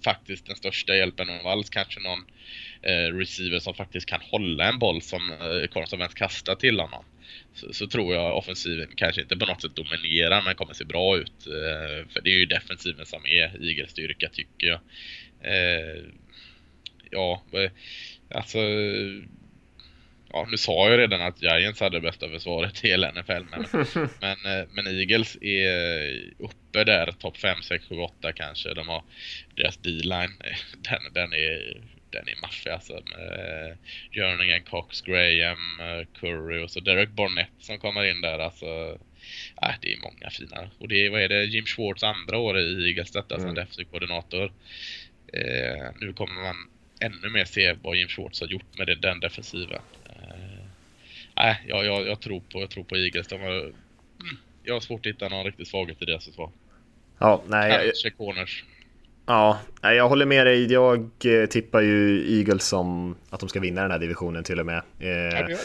[0.04, 1.70] faktiskt den största hjälpen av allt.
[1.70, 2.24] Kanske någon
[2.82, 7.04] eh, receiver som faktiskt kan hålla en boll som eh, Carson kastar till honom
[7.54, 11.16] så, så, tror jag offensiven kanske inte på något sätt dominerar men kommer se bra
[11.16, 11.46] ut.
[11.46, 14.80] Eh, för det är ju defensiven som är Eagles styrka tycker jag.
[15.42, 16.02] Eh,
[17.10, 17.42] ja,
[18.34, 18.58] alltså
[20.32, 23.66] ja, nu sa jag redan att Giants hade bästa försvaret i hela NFL, men,
[24.20, 28.74] men, men Eagles är uppe där, topp 5, 6, 7, 8 kanske.
[28.74, 29.02] De har
[29.56, 30.36] deras D-line,
[30.78, 32.92] den, den är den är maffig alltså.
[32.92, 33.76] Med
[34.12, 38.98] Jerningen, Cox, Graham, eh, Curry och så Derek Barnett som kommer in där alltså.
[39.62, 40.70] Äh, det är många fina.
[40.78, 43.46] Och det är, vad är det, Jim Schwartz andra år i Eagles detta mm.
[43.46, 44.52] som defensiv koordinator.
[45.32, 46.56] Eh, nu kommer man
[47.00, 49.80] ännu mer se vad Jim Schwartz har gjort med det, den defensiven.
[51.40, 53.28] Äh, jag, jag, jag, tror på, jag tror på Eagles.
[53.28, 53.74] De har, mm,
[54.62, 56.50] jag har svårt att hitta någon riktigt svaghet i deras försvar.
[57.18, 57.70] Ja, nej.
[57.70, 58.64] Kanske corners.
[59.26, 60.72] Ja, jag håller med dig.
[60.72, 64.66] Jag eh, tippar ju Eagles som att de ska vinna den här divisionen till och
[64.66, 64.82] med.
[64.98, 65.56] Eh,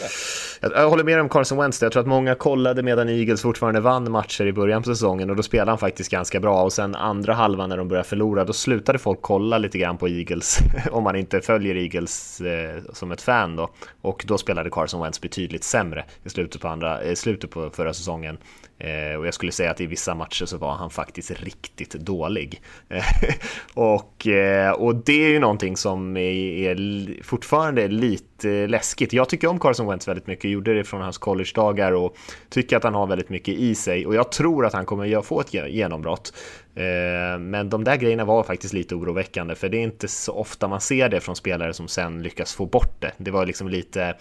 [0.60, 1.82] jag, håller med om Carson Wentz.
[1.82, 5.36] Jag tror att många kollade medan Eagles fortfarande vann matcher i början på säsongen och
[5.36, 8.52] då spelade han faktiskt ganska bra och sen andra halvan när de började förlora då
[8.52, 10.58] slutade folk kolla lite grann på Eagles
[10.90, 13.70] om man inte följer Eagles eh, som ett fan då
[14.02, 17.94] och då spelade Carson Wentz betydligt sämre i slutet på, andra, i slutet på förra
[17.94, 18.38] säsongen.
[18.78, 22.62] Eh, och jag skulle säga att i vissa matcher så var han faktiskt riktigt dålig.
[23.74, 29.12] och, och, eh, och det är ju någonting som är, är fortfarande lite läskigt.
[29.12, 32.16] Jag tycker om Carson Wentz väldigt mycket, gjorde det från hans college-dagar och
[32.50, 35.40] tycker att han har väldigt mycket i sig och jag tror att han kommer få
[35.40, 36.32] ett genombrott.
[36.74, 40.68] Eh, men de där grejerna var faktiskt lite oroväckande för det är inte så ofta
[40.68, 43.12] man ser det från spelare som sen lyckas få bort det.
[43.18, 44.14] Det var liksom lite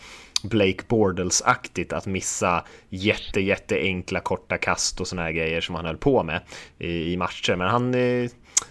[0.44, 5.86] Blake Bortles-aktigt att missa jätte, jätte enkla korta kast och såna här grejer som han
[5.86, 6.42] höll på med
[6.80, 7.56] i, matcher.
[7.56, 8.30] Men han eh,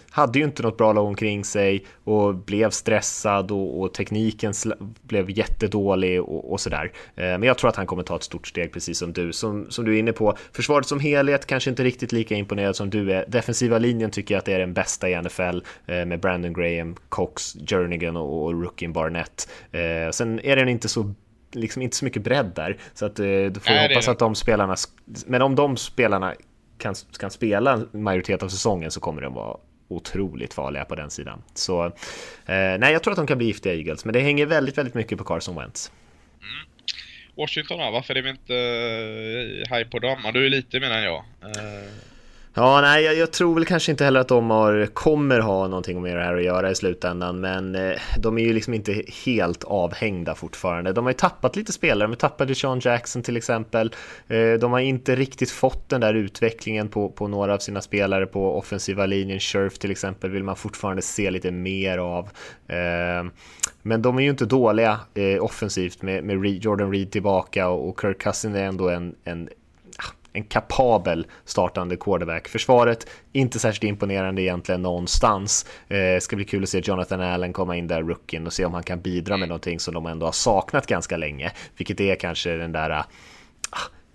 [0.09, 4.53] hade ju inte något bra lag omkring sig och blev stressad och, och tekniken
[5.01, 6.91] blev jättedålig och, och sådär.
[7.15, 9.33] Eh, men jag tror att han kommer ta ett stort steg precis som du.
[9.33, 12.89] Som, som du är inne på, försvaret som helhet kanske inte riktigt lika imponerad som
[12.89, 13.25] du är.
[13.27, 15.41] Defensiva linjen tycker jag att det är den bästa i NFL
[15.85, 19.49] eh, med Brandon Graham, Cox, Jernigan och, och Rookin Barnett.
[19.71, 21.13] Eh, sen är den inte så
[21.51, 22.77] liksom inte så mycket bredd där.
[22.93, 24.75] Så att du får Nej, hoppas att de spelarna,
[25.25, 26.33] men om de spelarna
[26.77, 29.57] kan, kan spela majoritet av säsongen så kommer de vara
[29.87, 31.43] otroligt farliga på den sidan.
[31.53, 31.91] Så eh,
[32.45, 35.17] nej, jag tror att de kan bli giftiga Eagles, men det hänger väldigt, väldigt mycket
[35.17, 35.91] på Carson Wentz.
[36.41, 36.69] Mm.
[37.35, 40.17] Washington då, varför är vi inte eh, high på dem?
[40.33, 41.23] Du är lite menar jag.
[41.41, 42.12] Eh...
[42.55, 46.01] Ja, nej, jag, jag, tror väl kanske inte heller att de har, kommer ha någonting
[46.01, 49.63] med det här att göra i slutändan, men eh, de är ju liksom inte helt
[49.63, 50.93] avhängda fortfarande.
[50.93, 53.95] De har ju tappat lite spelare, de tappade Sean Jackson till exempel.
[54.27, 58.25] Eh, de har inte riktigt fått den där utvecklingen på, på några av sina spelare
[58.25, 59.39] på offensiva linjen.
[59.39, 62.29] Scherf till exempel vill man fortfarande se lite mer av.
[62.67, 63.31] Eh,
[63.81, 68.01] men de är ju inte dåliga eh, offensivt med, med Jordan Reed tillbaka och, och
[68.01, 69.49] Kirk Cousin är ändå en, en
[70.33, 72.47] en kapabel startande quarterback.
[72.47, 75.65] Försvaret, inte särskilt imponerande egentligen någonstans.
[75.87, 78.73] Eh, ska bli kul att se Jonathan Allen komma in där, rookien, och se om
[78.73, 82.49] han kan bidra med någonting som de ändå har saknat ganska länge, vilket är kanske
[82.49, 83.05] den där ah,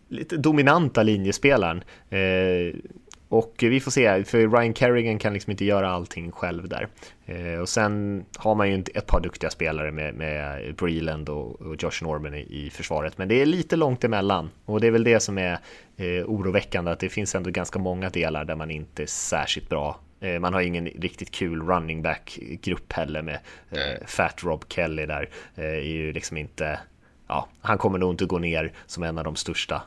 [0.08, 1.82] lite dominanta linjespelaren.
[2.10, 2.74] Eh,
[3.28, 6.88] och vi får se, för Ryan Kerrigan kan liksom inte göra allting själv där.
[7.26, 11.82] Eh, och sen har man ju ett par duktiga spelare med, med Breland och, och
[11.82, 14.50] Josh Norman i, i, försvaret, men det är lite långt emellan.
[14.64, 15.58] Och det är väl det som är
[15.96, 20.00] eh, oroväckande, att det finns ändå ganska många delar där man inte är särskilt bra.
[20.20, 23.38] Eh, man har ingen riktigt kul running back-grupp heller med
[23.70, 25.28] eh, Fat Rob Kelly där.
[25.54, 26.80] Är ju liksom inte,
[27.28, 29.82] ja, han kommer nog inte gå ner som en av de största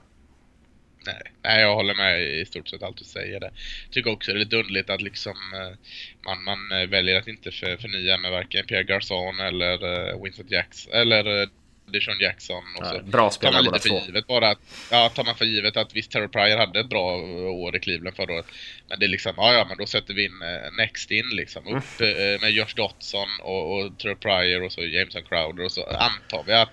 [1.05, 3.51] Nej, nej, jag håller med i stort sett allt du säger där.
[3.91, 5.77] Tycker också det är lite underligt att liksom eh,
[6.25, 10.51] man, man eh, väljer att inte för, förnya med varken Pierre Garçon eller uh, Vincent
[10.51, 11.49] Jackson eller
[11.85, 12.63] Deshaun Jackson.
[12.79, 13.99] Och så ja, bra tar man lite för två.
[14.05, 14.59] givet bara att,
[14.91, 17.15] ja, tar man för givet att visst Terrell Pryor hade ett bra
[17.51, 18.45] år i Cleveland förra året.
[18.89, 20.43] Men det är liksom, ja ja men då sätter vi in
[20.77, 21.67] Next in liksom.
[21.67, 25.83] Upp uh, med Josh Dotson och, och Terrell Pryor och så Jameson Crowder och så
[25.83, 26.69] antar vi att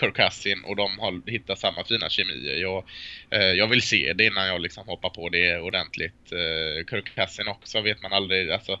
[0.00, 2.60] Kirk Cousin och de har hittat samma fina kemi.
[2.60, 2.84] Jag,
[3.30, 6.32] eh, jag vill se det innan jag liksom hoppar på det ordentligt.
[6.32, 8.50] Eh, Kirk Cousin också vet man aldrig.
[8.50, 8.80] Alltså,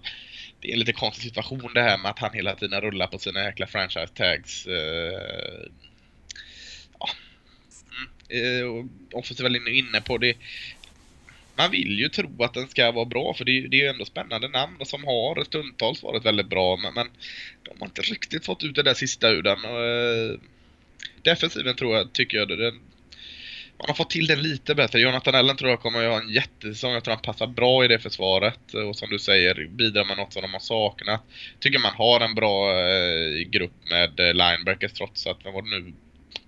[0.60, 3.18] det är en lite konstig situation det här med att han hela tiden rullar på
[3.18, 4.66] sina jäkla franchise tags.
[4.66, 5.68] Eh,
[6.98, 7.08] ja.
[8.30, 10.36] mm, eh, offensiva linjen inne på det.
[11.56, 13.88] Man vill ju tro att den ska vara bra för det är, det är ju
[13.88, 17.06] ändå spännande namn och som har stundtals varit väldigt bra men, men
[17.62, 19.64] de har inte riktigt fått ut det där sista ur den.
[19.64, 20.38] Och, eh,
[21.22, 22.80] defensiven tror jag, tycker jag, den,
[23.82, 25.00] man har fått till den lite bättre.
[25.00, 26.92] Jonathan Allen tror jag kommer att ha en jättesäsong.
[26.92, 28.74] Jag tror han passar bra i det försvaret.
[28.88, 31.22] Och som du säger, bidrar med något som de har saknat.
[31.60, 35.80] Tycker man har en bra eh, grupp med eh, linebackers trots att, vad var det
[35.80, 35.92] nu?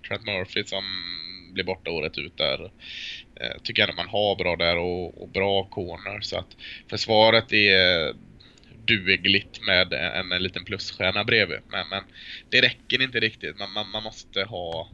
[0.07, 0.83] Trent Murphy som
[1.53, 2.71] blir borta året ut där.
[3.35, 6.21] Eh, tycker jag man har bra där och, och bra corner.
[6.21, 6.57] Så att
[6.89, 8.13] försvaret är
[8.87, 11.59] dugligt med en, en liten plusstjärna bredvid.
[11.67, 12.03] Men, men
[12.49, 13.59] det räcker inte riktigt.
[13.59, 14.89] Man, man, man måste ha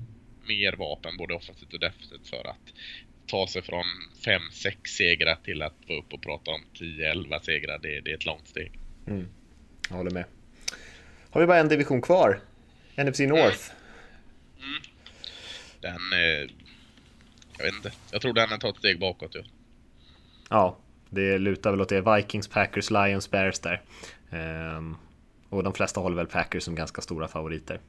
[0.47, 2.73] mer vapen både offensivt och defensivt för att
[3.27, 3.85] ta sig från
[4.25, 7.79] 5-6 segrar till att få upp och prata om 10-11 segrar.
[7.79, 8.79] Det, det, är ett långt steg.
[9.07, 9.27] Mm.
[9.89, 10.25] Jag håller med.
[11.29, 12.39] Har vi bara en division kvar?
[12.95, 13.71] NFC North.
[14.57, 14.69] Mm.
[14.69, 14.81] Mm.
[15.81, 16.13] Den...
[16.13, 16.49] Eh,
[17.57, 17.91] jag vet inte.
[18.11, 19.35] Jag tror den har tagit ett steg bakåt.
[19.35, 19.43] Ja.
[20.49, 20.77] ja,
[21.11, 22.15] det lutar väl åt det.
[22.15, 23.81] Vikings, Packers, Lions, Bears där.
[24.77, 24.97] Um,
[25.49, 27.79] och de flesta håller väl Packers som ganska stora favoriter.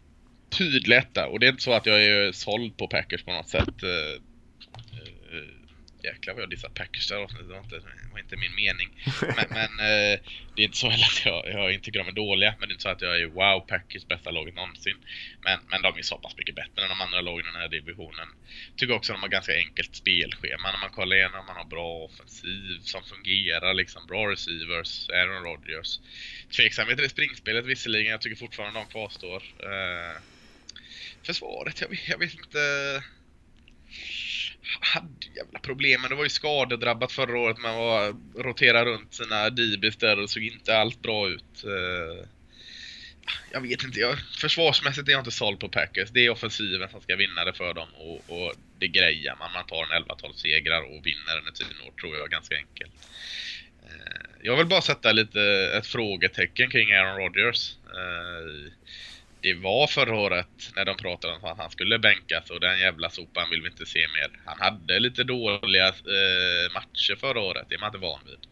[0.58, 1.32] Tydligt där.
[1.32, 3.82] Och det är inte så att jag är såld på Packers på något sätt.
[3.82, 3.88] Eh,
[4.98, 5.21] eh,
[6.04, 7.80] Jäklar vad jag dissar Packers där Det var inte,
[8.12, 8.88] var inte min mening.
[9.20, 10.18] Men, men uh,
[10.54, 12.54] det är inte så heller att jag, jag inte tycker de är dåliga.
[12.58, 14.96] Men det är inte så att jag är wow, Packers bästa laget någonsin.
[15.44, 17.68] Men, men de är så pass mycket bättre än de andra lagen i den här
[17.68, 18.28] divisionen.
[18.76, 21.46] Tycker också att de har ganska enkelt spelschema när man kollar igenom.
[21.46, 26.00] Man har bra offensiv som fungerar, liksom bra receivers, Aaron Rodgers.
[26.56, 29.42] Tveksamhet i springspelet visserligen, jag tycker fortfarande de kvarstår.
[29.62, 30.20] Uh,
[31.22, 32.58] försvaret, jag vet, jag vet inte
[34.80, 37.58] hade jävla problem, men det var ju skadedrabbat förra året.
[37.58, 41.64] Man var roterade runt sina DBs där och såg inte allt bra ut.
[41.64, 42.26] Eh,
[43.52, 46.10] jag vet inte, jag, försvarsmässigt är jag inte såld på Packers.
[46.10, 49.52] Det är offensiven som ska vinna det för dem och, och det grejar man.
[49.52, 52.92] Man tar en 11-12 segrar och vinner en i år tror jag ganska enkelt.
[53.84, 55.42] Eh, jag vill bara sätta lite
[55.78, 57.76] ett frågetecken kring Aaron Rodgers.
[57.86, 58.72] Eh,
[59.42, 63.10] det var förra året när de pratade om att han skulle bänkas och den jävla
[63.10, 64.40] sopan vill vi inte se mer.
[64.44, 68.46] Han hade lite dåliga eh, matcher förra året, det är man inte van vid.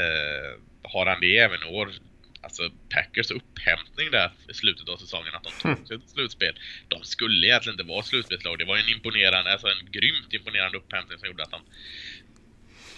[0.00, 1.92] Eh, har han det även i år?
[2.40, 5.86] Alltså Packers upphämtning där i slutet av säsongen, att de tog mm.
[5.86, 6.58] sig till slutspel.
[6.88, 8.58] De skulle egentligen inte vara slutspelslag.
[8.58, 11.60] Det var en imponerande, alltså en grymt imponerande upphämtning som gjorde att de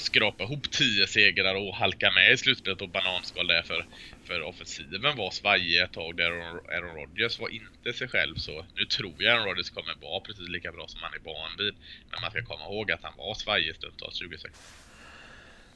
[0.09, 3.81] skrapa ihop 10 segrar och halka med i slutspelet på bananskal där för,
[4.25, 6.31] för offensiven var svajig ett tag där
[6.77, 10.49] Aaron Rodgers var inte sig själv så nu tror jag Aaron Rodgers kommer vara precis
[10.49, 11.75] lika bra som han är van vid.
[12.11, 14.53] Men man ska komma ihåg att han var svajig stundtals 2016.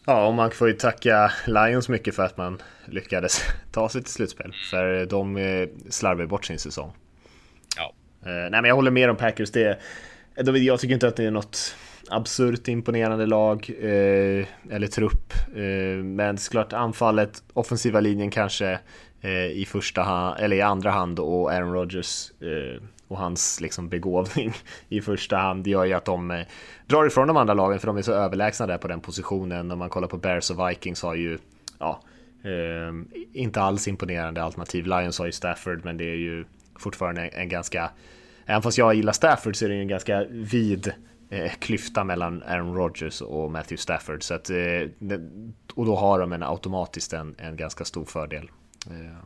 [0.04, 4.12] Ja, och man får ju tacka Lions mycket för att man lyckades ta sig till
[4.12, 4.46] slutspel.
[4.46, 4.56] Mm.
[4.70, 6.92] För de eh, slarvade bort sin säsong.
[7.76, 7.94] Ja.
[8.22, 9.50] Eh, nej, men jag håller med om Packers.
[9.50, 9.78] Det,
[10.36, 11.76] jag tycker inte att det är något
[12.08, 15.32] absurt imponerande lag eh, eller trupp.
[15.54, 18.78] Eh, men såklart anfallet, offensiva linjen kanske
[19.20, 23.88] eh, i första hand, eller i andra hand och Aaron Rodgers eh, och hans liksom
[23.88, 24.52] begåvning
[24.88, 26.46] i första hand gör ju att de eh,
[26.86, 29.70] drar ifrån de andra lagen för de är så överlägsna där på den positionen.
[29.70, 31.38] Om man kollar på Bears och Vikings har ju
[31.78, 32.00] ja,
[32.44, 34.86] eh, inte alls imponerande alternativ.
[34.86, 36.44] Lions har ju Stafford men det är ju
[36.78, 37.90] fortfarande en, en ganska
[38.46, 40.94] Även fast jag gillar Stafford så är det en ganska vid eh,
[41.32, 44.22] Eh, klyfta mellan Aaron Rodgers och Matthew Stafford.
[44.22, 44.56] Så att, eh,
[45.74, 48.50] och då har de en automatiskt en, en ganska stor fördel.
[48.86, 49.16] Eh,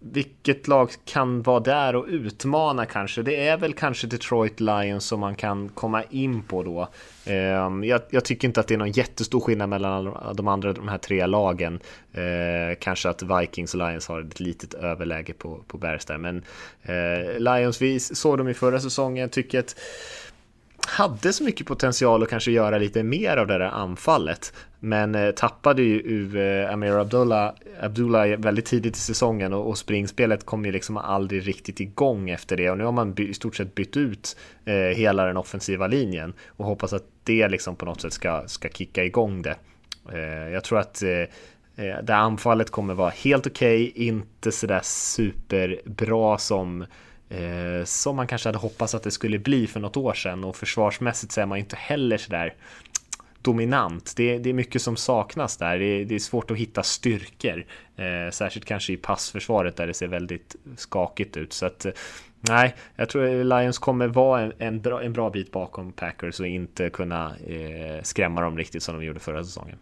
[0.00, 3.22] vilket lag kan vara där och utmana kanske?
[3.22, 6.88] Det är väl kanske Detroit Lions som man kan komma in på då.
[7.82, 10.98] Jag, jag, tycker inte att det är någon jättestor skillnad mellan de andra, de här
[10.98, 11.80] tre lagen.
[12.78, 16.18] Kanske att Vikings och Lions har ett litet överläge på, på Bears där.
[16.18, 16.44] Men
[17.38, 19.76] Lions, vi såg dem i förra säsongen, tycker att
[20.86, 24.52] hade så mycket potential att kanske göra lite mer av det där anfallet.
[24.80, 30.46] Men eh, tappade ju eh, Amir Abdullah, Abdullah väldigt tidigt i säsongen och, och springspelet
[30.46, 33.74] kom ju liksom aldrig riktigt igång efter det och nu har man i stort sett
[33.74, 38.12] bytt ut eh, hela den offensiva linjen och hoppas att det liksom på något sätt
[38.12, 39.56] ska, ska kicka igång det.
[40.52, 41.02] Jag tror att
[42.02, 46.84] det anfallet kommer vara helt okej, okay, inte sådär superbra som
[47.28, 50.56] eh, som man kanske hade hoppats att det skulle bli för något år sedan och
[50.56, 52.54] försvarsmässigt så är man inte heller sådär
[53.46, 54.12] dominant.
[54.16, 55.78] Det, det är mycket som saknas där.
[55.78, 57.64] Det, det är svårt att hitta styrkor,
[57.96, 61.52] eh, särskilt kanske i passförsvaret där det ser väldigt skakigt ut.
[61.52, 61.92] Så att, eh,
[62.40, 66.46] nej, jag tror Lions kommer vara en, en, bra, en bra bit bakom Packers och
[66.46, 69.78] inte kunna eh, skrämma dem riktigt som de gjorde förra säsongen.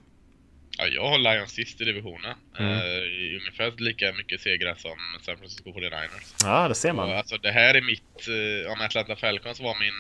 [0.85, 2.35] Ja, jag har Lions sist i divisionen.
[2.59, 2.73] Mm.
[2.73, 6.35] Uh, ungefär lika mycket segrar som San Francisco 49ers.
[6.45, 7.09] Ja, det ser man.
[7.09, 8.29] Och, alltså, det här är mitt...
[8.29, 9.99] Uh, om Atlanta Falcons var min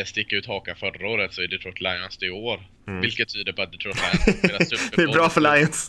[0.00, 2.62] uh, sticka ut hakan förra året så är Detroit Lions det i år.
[2.88, 3.00] Mm.
[3.00, 5.86] Vilket tyder på att Detroit Lions Det är bra för Lions.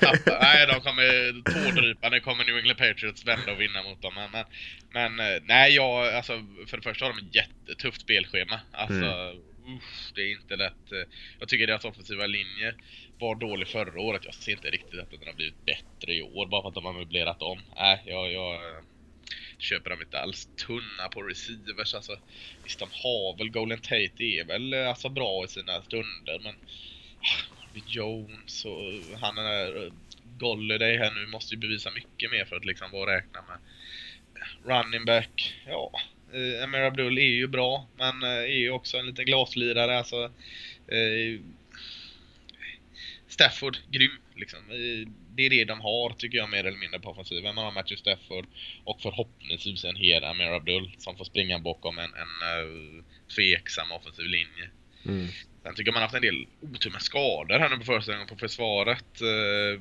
[0.00, 4.12] tappa, nej, de kommer tårdrypande kommer New England Patriots vända och vinna mot dem.
[4.32, 4.44] Men,
[4.92, 6.32] men nej, jag, alltså,
[6.66, 8.60] för det första har de ett jättetufft spelschema.
[8.72, 9.36] Alltså, mm
[9.76, 11.08] usch, det är inte lätt.
[11.38, 12.74] Jag tycker deras offensiva linje
[13.18, 14.24] var dålig förra året.
[14.24, 16.84] Jag ser inte riktigt att den har blivit bättre i år bara för att de
[16.84, 17.60] har möblerat om.
[17.76, 18.82] Nej, jag, jag eh,
[19.58, 20.48] köper dem inte alls.
[20.66, 21.94] Tunna på receivers.
[21.94, 22.18] Alltså,
[22.64, 26.54] visst, de har väl Golden Tate är väl eh, alltså, bra i sina stunder, men
[27.20, 29.92] ah, Jones och eh, han är
[30.38, 33.58] Golladay här nu måste ju bevisa mycket mer för att liksom vara räkna med.
[34.64, 35.92] Running back, ja,
[36.32, 39.98] Eh, Amir Abdul är ju bra, men eh, är ju också en liten glaslirare.
[39.98, 40.24] Alltså,
[40.88, 41.40] eh,
[43.28, 44.58] Stafford, grym liksom.
[45.36, 47.54] Det är det de har, tycker jag, mer eller mindre på offensiven.
[47.54, 48.46] Man har Matthew Stafford
[48.84, 53.04] och förhoppningsvis en hel Amir Abdul som får springa bakom en, en uh,
[53.36, 54.70] tveksam offensiv linje.
[55.06, 55.26] Mm.
[55.62, 58.26] Sen tycker jag man har haft en del otur med skador här nu på försäsongen
[58.26, 59.22] på försvaret.
[59.22, 59.80] Uh,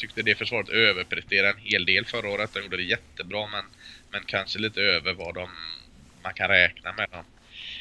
[0.00, 2.50] tyckte det försvaret överpresterade en hel del förra året.
[2.54, 3.64] De gjorde det jättebra, men
[4.10, 5.48] men kanske lite över vad de,
[6.22, 7.24] man kan räkna med dem.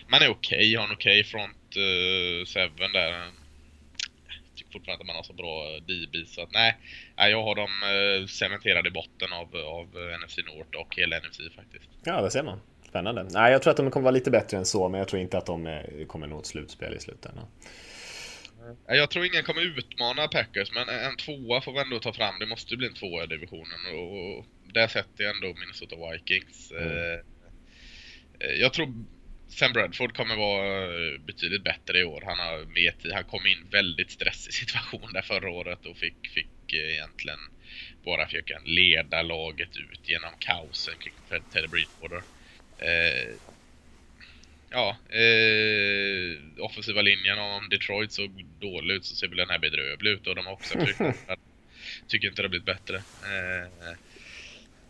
[0.07, 3.11] Man är okej, okay, har en okej okay front uh, seven där.
[3.11, 6.77] Jag tycker fortfarande att man har så bra eh, DB så att nej,
[7.17, 9.87] jag har dem uh, cementerade i botten av, av
[10.23, 11.89] NFC North och hela NFC faktiskt.
[12.03, 12.61] Ja, det ser man.
[12.89, 13.23] Spännande.
[13.23, 15.37] Nej, jag tror att de kommer vara lite bättre än så, men jag tror inte
[15.37, 17.45] att de kommer nå ett slutspel i slutändan.
[18.87, 22.39] Jag tror ingen kommer utmana Packers, men en tvåa får vi ändå ta fram.
[22.39, 23.79] Det måste bli en tvåa i divisionen.
[23.95, 26.71] Och där sätter jag ändå Minnesota Vikings.
[26.71, 26.87] Mm.
[26.87, 27.19] Eh,
[28.39, 29.05] eh, jag tror
[29.47, 32.23] Sam Bradford kommer vara eh, betydligt bättre i år.
[32.25, 33.13] Han har mer.
[33.13, 37.39] Han kom in väldigt stressig situation där förra året och fick, fick egentligen
[38.05, 42.23] bara försöka leda laget ut genom kaosen kring Teddy Bridgewater.
[44.71, 49.59] Eh, ja, eh, offensiva linjen om Detroit såg dålig ut så ser väl den här
[49.59, 50.79] bedrövlig ut och de har också
[52.07, 52.95] tycker inte det har blivit bättre.
[52.95, 53.97] Eh,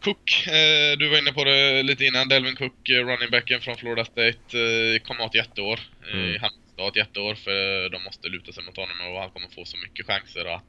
[0.01, 2.27] Cook, eh, du var inne på det lite innan.
[2.29, 5.79] Delvin Cook, eh, running backen från Florida State, eh, kommer ha ett jätteår.
[6.13, 6.41] Mm.
[6.41, 9.47] Han måste ha ett jätteår för de måste luta sig mot honom och han kommer
[9.47, 10.63] få så mycket chanser att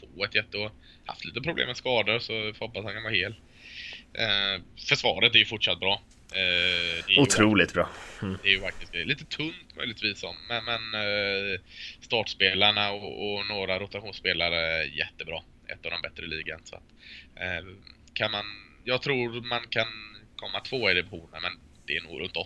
[0.00, 0.70] få ett jätteår.
[1.06, 3.34] Haft lite problem med skador så vi får hoppas han kan vara hel.
[4.88, 6.02] försvaret är ju fortsatt bra.
[7.18, 7.88] Otroligt bra.
[8.22, 8.38] Mm.
[8.42, 10.80] Det är ju faktiskt lite tunt möjligtvis om, men, men
[12.00, 15.42] startspelarna och, och, några rotationsspelare jättebra.
[15.66, 16.60] Ett av de bättre i ligan.
[16.64, 16.82] Så att,
[18.14, 18.44] kan man
[18.86, 19.86] jag tror man kan
[20.36, 21.52] komma två i divisionen, men
[21.86, 22.42] det är nog runt 8-8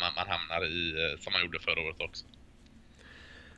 [0.00, 2.24] man, man hamnar i, eh, som man gjorde förra året också.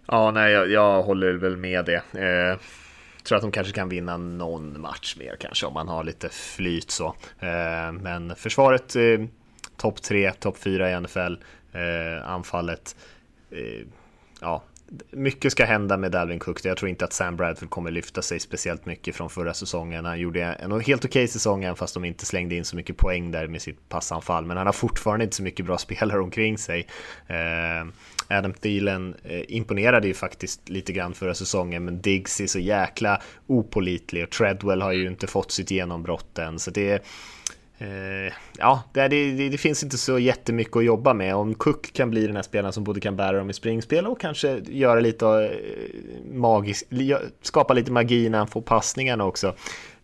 [0.06, 2.02] Ja, nej, jag, jag håller väl med det.
[2.20, 2.60] Eh,
[3.22, 6.90] tror att de kanske kan vinna någon match mer kanske om man har lite flyt
[6.90, 7.16] så.
[7.40, 9.20] Eh, men försvaret eh,
[9.76, 11.34] topp 3, topp 4 i NFL.
[11.72, 12.96] Eh, anfallet,
[13.50, 13.86] eh,
[14.40, 14.62] ja,
[15.10, 16.64] mycket ska hända med Dalvin Cook.
[16.64, 20.04] Jag tror inte att Sam Bradford kommer lyfta sig speciellt mycket från förra säsongen.
[20.04, 22.96] Han gjorde en helt okej okay säsong, även fast de inte slängde in så mycket
[22.96, 24.46] poäng där med sitt passanfall.
[24.46, 26.86] Men han har fortfarande inte så mycket bra spelare omkring sig.
[27.26, 27.86] Eh,
[28.28, 33.22] Adam Thielen eh, imponerade ju faktiskt lite grann förra säsongen, men Diggs är så jäkla
[33.46, 36.58] opolitlig och Treadwell har ju inte fått sitt genombrott än.
[36.58, 37.00] Så det är
[38.58, 41.34] ja, det, det, det, finns inte så jättemycket att jobba med.
[41.34, 44.20] Om Cook kan bli den här spelaren som både kan bära dem i springspel och
[44.20, 46.86] kanske göra lite eh, magisk,
[47.42, 49.56] skapa lite magi när han får passningarna också.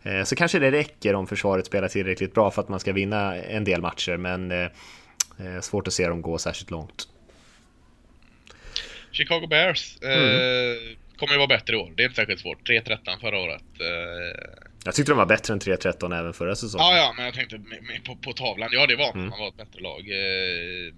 [0.03, 3.35] Eh, så kanske det räcker om försvaret spelar tillräckligt bra för att man ska vinna
[3.35, 4.69] en del matcher, men
[5.61, 7.07] svårt att se dem gå särskilt långt.
[9.11, 10.95] Chicago Bears mm.
[11.17, 11.91] kommer ju vara bättre i år.
[11.95, 12.69] Det är inte särskilt svårt.
[12.69, 13.63] 3-13 förra året.
[14.85, 16.87] Jag tyckte de var bättre än 3-13 även förra säsongen.
[16.87, 17.61] Ja, ja, men jag tänkte
[18.05, 18.69] på, på tavlan.
[18.71, 19.27] Ja, det var mm.
[19.27, 20.09] man var ett bättre lag.
[20.09, 20.93] Eh,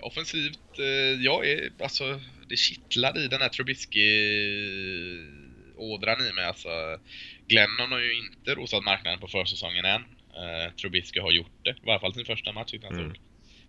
[0.00, 0.84] offensivt, eh,
[1.24, 6.68] jag är alltså, det kittlar i den här Trubisky-ådran i mig alltså.
[7.48, 10.02] Glennon har ju inte rosat marknaden på försäsongen än.
[10.02, 13.16] Uh, Trubisky har gjort det, i varje fall sin första match tyckte han såg mm.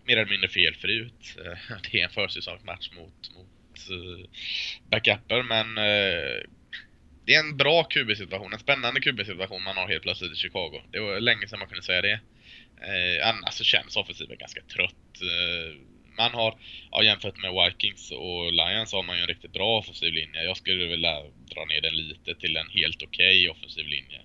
[0.04, 1.36] mer eller mindre felfri ut.
[1.38, 1.52] Uh,
[1.92, 4.26] det är en försäsongsmatch mot, mot uh,
[4.90, 6.42] backuper men uh,
[7.26, 10.80] det är en bra QB-situation, en spännande QB-situation man har helt plötsligt i Chicago.
[10.92, 12.20] Det var länge sedan man kunde säga det.
[12.80, 15.12] Eh, annars så känns offensiven ganska trött.
[15.22, 15.80] Eh,
[16.16, 16.58] man har,
[16.90, 20.44] ja, jämfört med Vikings och Lions har man ju en riktigt bra offensiv linje.
[20.44, 21.22] Jag skulle vilja
[21.54, 24.20] dra ner den lite till en helt okej okay offensiv linje.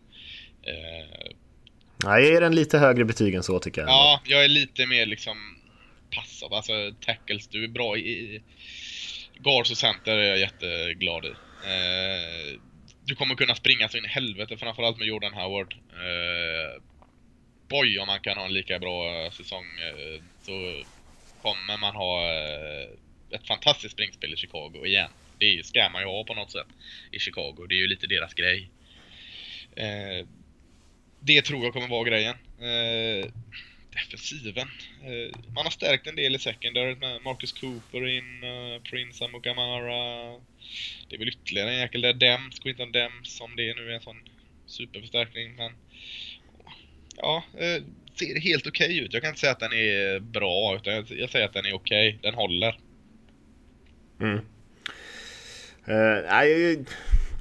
[0.63, 1.31] Eh,
[2.03, 3.89] jag ger den lite högre betyg än så tycker jag.
[3.89, 5.37] Ja, jag är lite mer liksom
[6.15, 6.53] passad.
[6.53, 8.41] Alltså tackles, du är bra i
[9.39, 11.29] guards och center är jag jätteglad i.
[11.65, 12.59] Eh,
[13.05, 15.73] du kommer kunna springa så in i helvete, framförallt med Jordan Howard.
[15.93, 16.81] Eh,
[17.69, 20.83] boy om man kan ha en lika bra eh, säsong eh, så
[21.41, 22.89] kommer man ha eh,
[23.29, 25.09] ett fantastiskt springspel i Chicago igen.
[25.37, 26.67] Det ska man ju ha på något sätt
[27.11, 27.65] i Chicago.
[27.69, 28.69] Det är ju lite deras grej.
[29.75, 30.27] Eh,
[31.19, 32.35] det tror jag kommer vara grejen.
[32.59, 33.31] Eh,
[33.93, 34.67] defensiven.
[35.55, 38.43] Man har stärkt en del i secondary med Marcus Cooper in,
[38.83, 40.39] Prince Amukamara.
[41.09, 42.13] Det är väl ytterligare en jäkel där.
[42.13, 44.17] Dems, Quinton Dems, om det nu är en sån
[44.65, 45.55] superförstärkning.
[45.55, 45.71] Men
[47.17, 47.83] ja, eh,
[48.15, 49.13] ser helt okej okay ut.
[49.13, 52.09] Jag kan inte säga att den är bra, utan jag, säger att den är okej.
[52.09, 52.19] Okay.
[52.21, 52.79] Den håller.
[54.19, 54.39] Mm.
[55.89, 56.85] Uh, nej,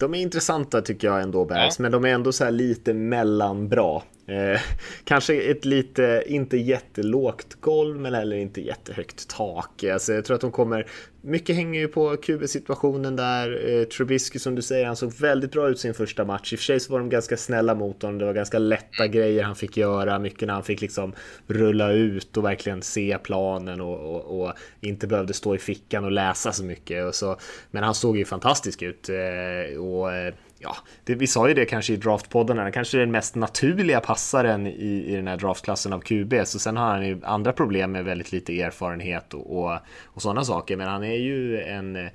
[0.00, 1.82] de är intressanta tycker jag ändå, Bears, ja.
[1.82, 4.02] men de är ändå så lite mellanbra.
[4.30, 4.60] Eh,
[5.04, 9.84] kanske ett lite, inte jättelågt golv men heller inte jättehögt tak.
[9.84, 10.86] Alltså, jag tror att de kommer,
[11.20, 13.70] mycket hänger ju på QB-situationen där.
[13.70, 16.52] Eh, Trubisky som du säger, han såg väldigt bra ut sin första match.
[16.52, 18.18] I och för sig så var de ganska snälla mot honom.
[18.18, 20.18] Det var ganska lätta grejer han fick göra.
[20.18, 21.12] Mycket när han fick liksom
[21.46, 26.12] rulla ut och verkligen se planen och, och, och inte behövde stå i fickan och
[26.12, 27.06] läsa så mycket.
[27.06, 27.36] Och så,
[27.70, 29.08] men han såg ju fantastisk ut.
[29.08, 33.00] Eh, och eh, ja, det, vi sa ju det kanske i draftpodden, han kanske är
[33.00, 37.06] den mest naturliga passaren i, i den här draftklassen av QB, så sen har han
[37.06, 41.16] ju andra problem med väldigt lite erfarenhet och, och, och sådana saker, men han är
[41.16, 42.08] ju en eh,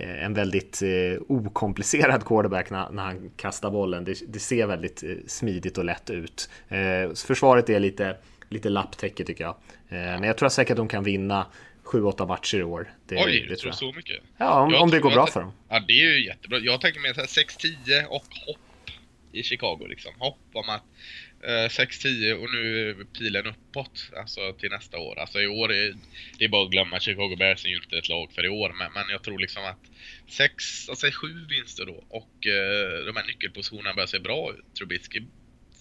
[0.00, 4.04] en väldigt eh, okomplicerad quarterback när, när, han kastar bollen.
[4.04, 6.50] Det, det ser väldigt eh, smidigt och lätt ut.
[6.68, 8.16] Eh, försvaret är lite,
[8.48, 9.54] lite lapptäcke tycker jag.
[9.88, 11.46] Eh, men jag tror säkert att de kan vinna
[11.88, 12.94] 7-8 matcher i år.
[13.06, 14.22] Det, Oj, det tror så mycket?
[14.38, 15.52] Ja, om, om det går bra för dem.
[15.68, 16.58] Ja, det är ju jättebra.
[16.58, 18.90] Jag tänker mer 6-10 och hopp
[19.32, 20.12] i Chicago liksom.
[20.18, 20.84] Hopp om att
[21.42, 25.18] eh, 6-10 och nu är pilen uppåt alltså till nästa år.
[25.18, 25.94] Alltså i år är
[26.38, 27.00] det är bara att glömma.
[27.00, 29.64] Chicago Bears är ju inte ett lag för i år, men, men jag tror liksom
[29.64, 29.90] att
[30.28, 34.74] 6, alltså 7 vinster då och eh, de här nyckelpositionerna börjar se bra ut.
[34.74, 35.22] Trubisky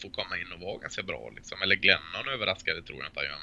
[0.02, 1.62] får komma in och vara ganska bra liksom.
[1.62, 3.39] Eller Glennon överraskade tror jag inte han gör.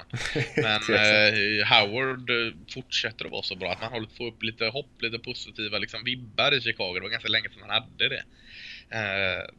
[0.63, 0.81] Men
[1.61, 5.03] eh, Howard eh, fortsätter att vara så bra att man håller får upp lite hopp,
[5.03, 6.95] lite positiva liksom, vibbar i Chicago.
[6.95, 8.25] Det var ganska länge sedan man hade det.
[8.91, 9.51] Eh,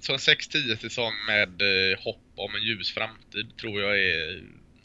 [0.00, 4.42] så en 6-10 säsong med eh, hopp om en ljus framtid tror jag är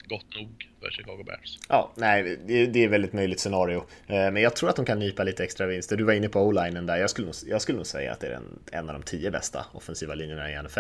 [0.08, 1.60] gott nog för Chicago Bears.
[1.70, 3.78] Ja, nej, det, är väldigt möjligt scenario.
[4.08, 5.98] Eh, men jag tror att de kan nypa lite extra vinster.
[5.98, 6.98] Du var inne på o-linen där.
[6.98, 9.32] Jag skulle, nog, jag skulle nog säga att det är en, en av de tio
[9.32, 10.80] bästa offensiva linjerna i NFL.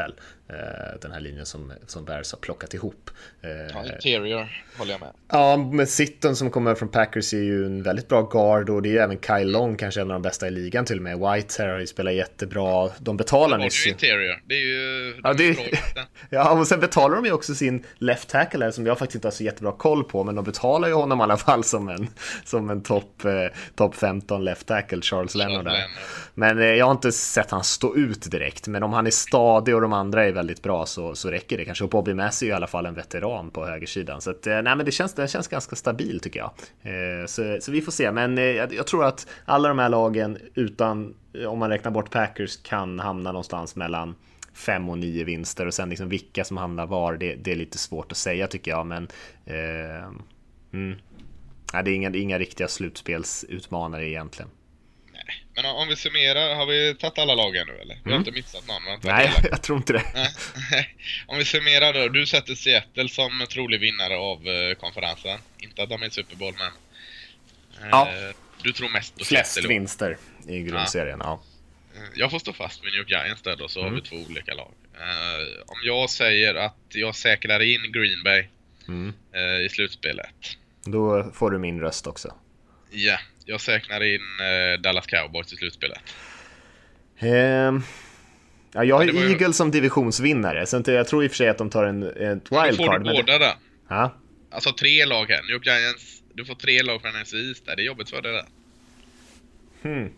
[0.49, 0.55] Eh,
[1.01, 3.09] den här linjen som, som Bears har plockat ihop.
[3.41, 5.09] Eh, ja, interior håller jag med.
[5.31, 8.89] Ja, men Sitten som kommer från Packers är ju en väldigt bra guard och det
[8.89, 11.19] är ju även Kyle Long kanske en av de bästa i ligan till och med.
[11.19, 12.89] White har ju spelat jättebra.
[12.99, 13.83] De betalar nyss.
[13.83, 14.41] Det är ju interior.
[14.45, 15.15] Det är ju...
[15.23, 15.57] Ja, det är,
[16.29, 19.31] ja, och sen betalar de ju också sin left tackle som jag faktiskt inte har
[19.31, 22.07] så jättebra koll koll på, men de betalar ju honom i alla fall som en,
[22.45, 23.31] som en topp eh,
[23.75, 25.65] top 15 left tackle, Charles Leonard.
[25.65, 25.85] Där.
[26.33, 29.75] Men eh, jag har inte sett han stå ut direkt, men om han är stadig
[29.75, 31.83] och de andra är väldigt bra så, så räcker det kanske.
[31.83, 34.21] Och Bobby Massey är i alla fall en veteran på högersidan.
[34.21, 36.51] Så att, eh, nej, men det känns, det känns ganska stabil tycker jag.
[36.81, 39.89] Eh, så, så vi får se, men eh, jag, jag tror att alla de här
[39.89, 41.13] lagen utan,
[41.47, 44.15] om man räknar bort Packers, kan hamna någonstans mellan
[44.53, 47.77] fem och nio vinster och sen liksom vilka som hamnar var, det, det är lite
[47.77, 48.85] svårt att säga tycker jag.
[48.85, 49.07] Men
[49.45, 50.05] eh,
[50.73, 50.95] mm.
[51.73, 54.49] Nej, det, är inga, det är inga riktiga slutspelsutmanare egentligen.
[55.13, 57.95] Nej, men om vi summerar, har vi tagit alla lagen nu eller?
[57.95, 58.19] Vi har mm.
[58.19, 58.93] inte missat någon?
[58.93, 60.03] Inte Nej, jag tror inte det.
[61.27, 65.39] om vi summerar då, du sätter Seattle som trolig vinnare av eh, konferensen.
[65.57, 66.67] Inte att de är Super Bowl, men...
[67.83, 68.09] Eh, ja.
[68.63, 69.67] Du tror mest på Flest Seattle?
[69.67, 71.41] Flest vinster i grundserien, ja.
[71.43, 71.52] ja.
[71.95, 73.93] Eh, jag får stå fast med New York Giants där då, så mm.
[73.93, 74.71] har vi två olika lag.
[74.93, 78.47] Uh, om jag säger att jag säkrar in Green Bay
[78.87, 79.13] mm.
[79.35, 80.27] uh, i slutspelet.
[80.85, 82.33] Då får du min röst också.
[82.91, 85.99] Ja, yeah, jag säkrar in uh, Dallas Cowboys i slutspelet.
[87.19, 87.83] Um,
[88.73, 89.53] ja, jag har ja, Eagles ju...
[89.53, 92.77] som divisionsvinnare, så jag tror i och för sig att de tar en, ett wildcard.
[92.77, 93.57] Då får du båda det...
[93.87, 94.17] Ja.
[94.51, 95.41] Alltså tre lag här.
[95.41, 97.31] New York Giants, du får tre lag från NFC
[97.65, 97.75] där.
[97.75, 98.45] Det är jobbigt för dig där.
[99.81, 100.09] Hmm.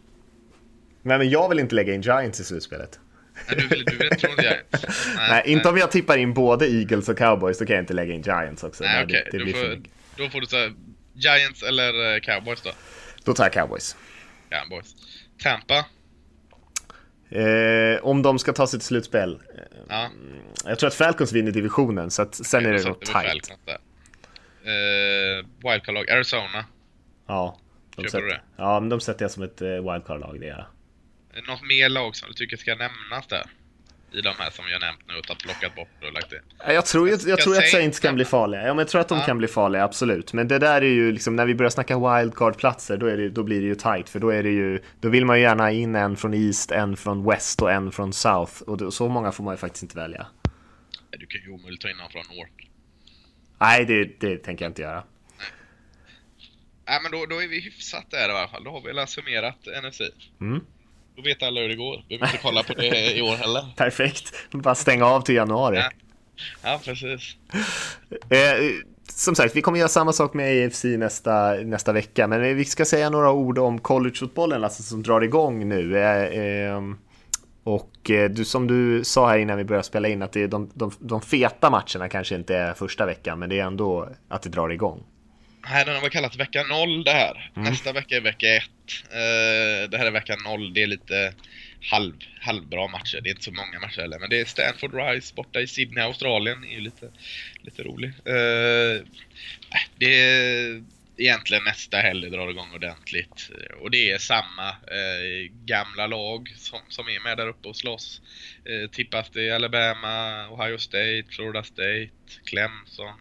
[1.06, 3.00] Nej, men jag vill inte lägga in Giants i slutspelet.
[3.48, 4.86] Nej, du vill, du vill inte Giants?
[5.16, 7.94] Nej, nej, inte om jag tippar in både Eagles och Cowboys, då kan jag inte
[7.94, 8.84] lägga in Giants också.
[8.84, 9.24] Nej, okej.
[9.28, 9.40] Okay.
[9.40, 9.82] Då, får,
[10.18, 10.72] då får du säga
[11.14, 12.72] Giants eller eh, Cowboys då?
[13.24, 13.96] Då tar jag Cowboys.
[14.50, 14.96] Cowboys.
[15.44, 15.86] Tampa?
[17.30, 19.42] Eh, om de ska ta till slutspel.
[19.90, 20.10] Ja.
[20.66, 23.52] Jag tror att Falcons vinner divisionen, så att sen är det nog tight.
[23.52, 26.66] Uh, Wildcard-lag, Arizona.
[27.28, 27.60] Ja.
[27.96, 28.42] De Köper sätter, du det?
[28.58, 30.68] Ja, men de sätter jag som ett uh, wildcard-lag, det är
[31.48, 33.46] Något mer lag som du tycker ska nämnas där?
[34.12, 36.40] I de här som har nämnt nu och plockat bort och lagt in.
[36.68, 38.68] Jag tror, jag, jag tror att Saints kan bli farliga.
[38.68, 39.26] Ja, jag tror att de ja.
[39.26, 40.34] kan bli farliga, absolut.
[40.34, 43.62] Men det där är ju liksom, när vi börjar snacka wildcard-platser, då, det, då blir
[43.62, 44.10] det ju tight.
[44.10, 46.98] För då är det ju, då vill man ju gärna in en från East, en
[46.98, 48.62] från West och en från South.
[48.62, 50.28] Och då, så många får man ju faktiskt inte välja.
[51.10, 52.52] Du kan ju omöjligt ta in någon från North.
[53.60, 55.04] Nej, det, det tänker jag inte göra.
[55.38, 55.48] Nej,
[56.88, 58.64] Nej men då, då är vi hyfsat där i alla fall.
[58.64, 60.02] Då har vi väl summerat NFC.
[60.42, 60.62] Mm.
[61.16, 62.04] Då vet alla hur det går.
[62.10, 63.66] Vi behöver inte kolla på det i år heller.
[63.76, 64.34] Perfekt.
[64.52, 65.78] Bara stänga av till januari.
[65.78, 65.90] Ja,
[66.64, 67.38] ja precis.
[68.30, 68.40] Eh,
[69.10, 72.86] som sagt, vi kommer göra samma sak med AFC nästa, nästa vecka, men vi ska
[72.86, 75.98] säga några ord om collegefotbollen alltså, som drar igång nu.
[75.98, 76.82] Eh, eh,
[77.64, 77.92] och
[78.30, 80.92] du, som du sa här innan vi började spela in, att det är de, de,
[81.00, 84.70] de feta matcherna kanske inte är första veckan, men det är ändå att det drar
[84.70, 85.04] igång.
[85.70, 87.52] Nej, den har väl kallats vecka 0 det här.
[87.56, 87.70] Mm.
[87.70, 88.64] Nästa vecka är vecka 1.
[88.64, 90.74] Uh, det här är vecka 0.
[90.74, 91.34] Det är lite
[91.92, 93.22] halv, halvbra matcher.
[93.22, 94.20] Det är inte så många matcher heller.
[94.20, 96.62] Men det är Stanford Rise borta i Sydney, Australien.
[96.62, 97.12] Det är ju lite,
[97.62, 98.10] lite rolig.
[98.10, 99.06] Uh,
[99.98, 100.84] det är
[101.18, 103.52] egentligen nästa helg drar igång ordentligt.
[103.82, 108.22] Och det är samma eh, gamla lag som, som är med där uppe och slåss.
[108.66, 112.10] Eh, tippas det Alabama, Ohio State, Florida State,
[112.44, 113.14] Clemson,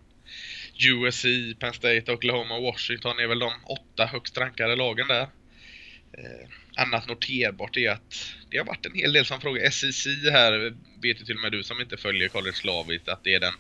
[0.79, 1.25] USC,
[1.59, 5.27] Penn State, Oklahoma Washington är väl de åtta högst rankade lagen där.
[6.19, 9.71] Eh, annat noterbart är att det har varit en hel del som frågar.
[9.71, 13.35] SEC här vet ju till och med du som inte följer college slaviskt att det
[13.35, 13.55] är den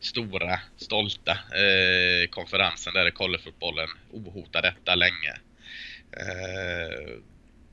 [0.00, 5.32] stora, stolta eh, konferensen där collegefotbollen ohotar detta länge.
[6.12, 7.18] Eh,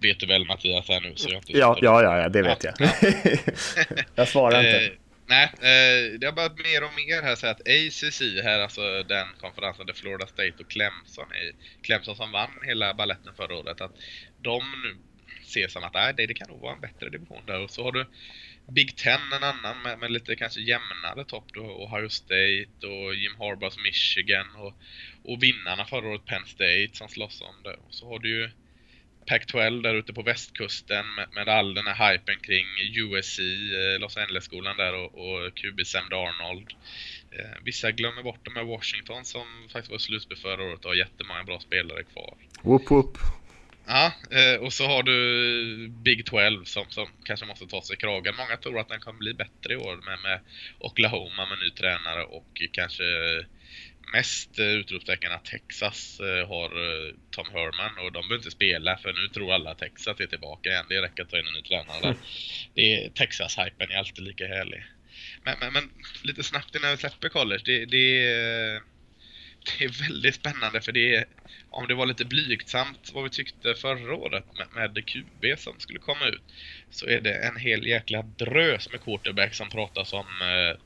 [0.02, 2.64] vet du väl Mattias här nu så jag inte ja, ja, ja, ja, det vet
[2.64, 2.90] ja, jag.
[3.04, 4.04] Ja.
[4.16, 5.05] jag svarar inte.
[5.28, 9.28] Nej, eh, det har börjat mer och mer här så att ACC här, alltså den
[9.42, 11.52] konferensen där Florida State och Clemson är,
[11.82, 13.98] Clemson som vann hela balletten förra året, att
[14.38, 14.98] de nu
[15.46, 17.60] ser som att nej, det, det kan nog vara en bättre division där.
[17.60, 18.06] Och så har du
[18.68, 23.36] Big Ten, en annan med, med lite kanske jämnare topp då, Ohio State och Jim
[23.40, 24.74] Harbaughs Michigan och,
[25.24, 27.74] och vinnarna förra året Penn State som slåss om det.
[27.74, 28.50] Och så har du ju
[29.26, 32.66] Pac-12 där ute på västkusten med, med, all den här hypen kring
[32.96, 36.74] USC, eh, Los Angeles-skolan där och, och QB Sam Darnold.
[37.32, 40.96] Eh, vissa glömmer bort de här Washington som faktiskt var slutspel förra året och har
[40.96, 42.34] jättemånga bra spelare kvar.
[42.62, 43.18] Whoop whoop.
[43.88, 48.36] Ja, eh, och så har du Big 12 som, som kanske måste ta sig kragen.
[48.38, 50.40] Många tror att den kommer bli bättre i år med, med
[50.80, 53.04] Oklahoma med ny tränare och kanske
[54.14, 58.98] mest eh, utropstecken att Texas eh, har eh, Tom Herman och de behöver inte spela
[58.98, 60.86] för nu tror alla att Texas är tillbaka igen.
[60.90, 62.16] Det räcker att ta in en ny tränare där.
[62.74, 64.84] Det är Texas-hypen är alltid lika härlig.
[65.44, 65.90] Men, men, men,
[66.24, 67.62] lite snabbt innan vi släpper college.
[67.66, 68.20] Det, det,
[69.66, 71.26] det är väldigt spännande för det är,
[71.70, 76.00] om det var lite blygsamt vad vi tyckte förra året med, med QB som skulle
[76.00, 76.42] komma ut,
[76.90, 80.26] så är det en hel jäkla drös med quarterback som pratas om.
[80.42, 80.78] Eh,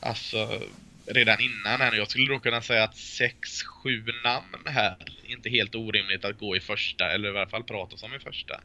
[0.00, 0.62] alltså
[1.06, 1.92] redan innan här.
[1.96, 4.96] Jag skulle då kunna säga att 6-7 namn här
[5.26, 8.60] inte helt orimligt att gå i första, eller i alla fall pratas om i första.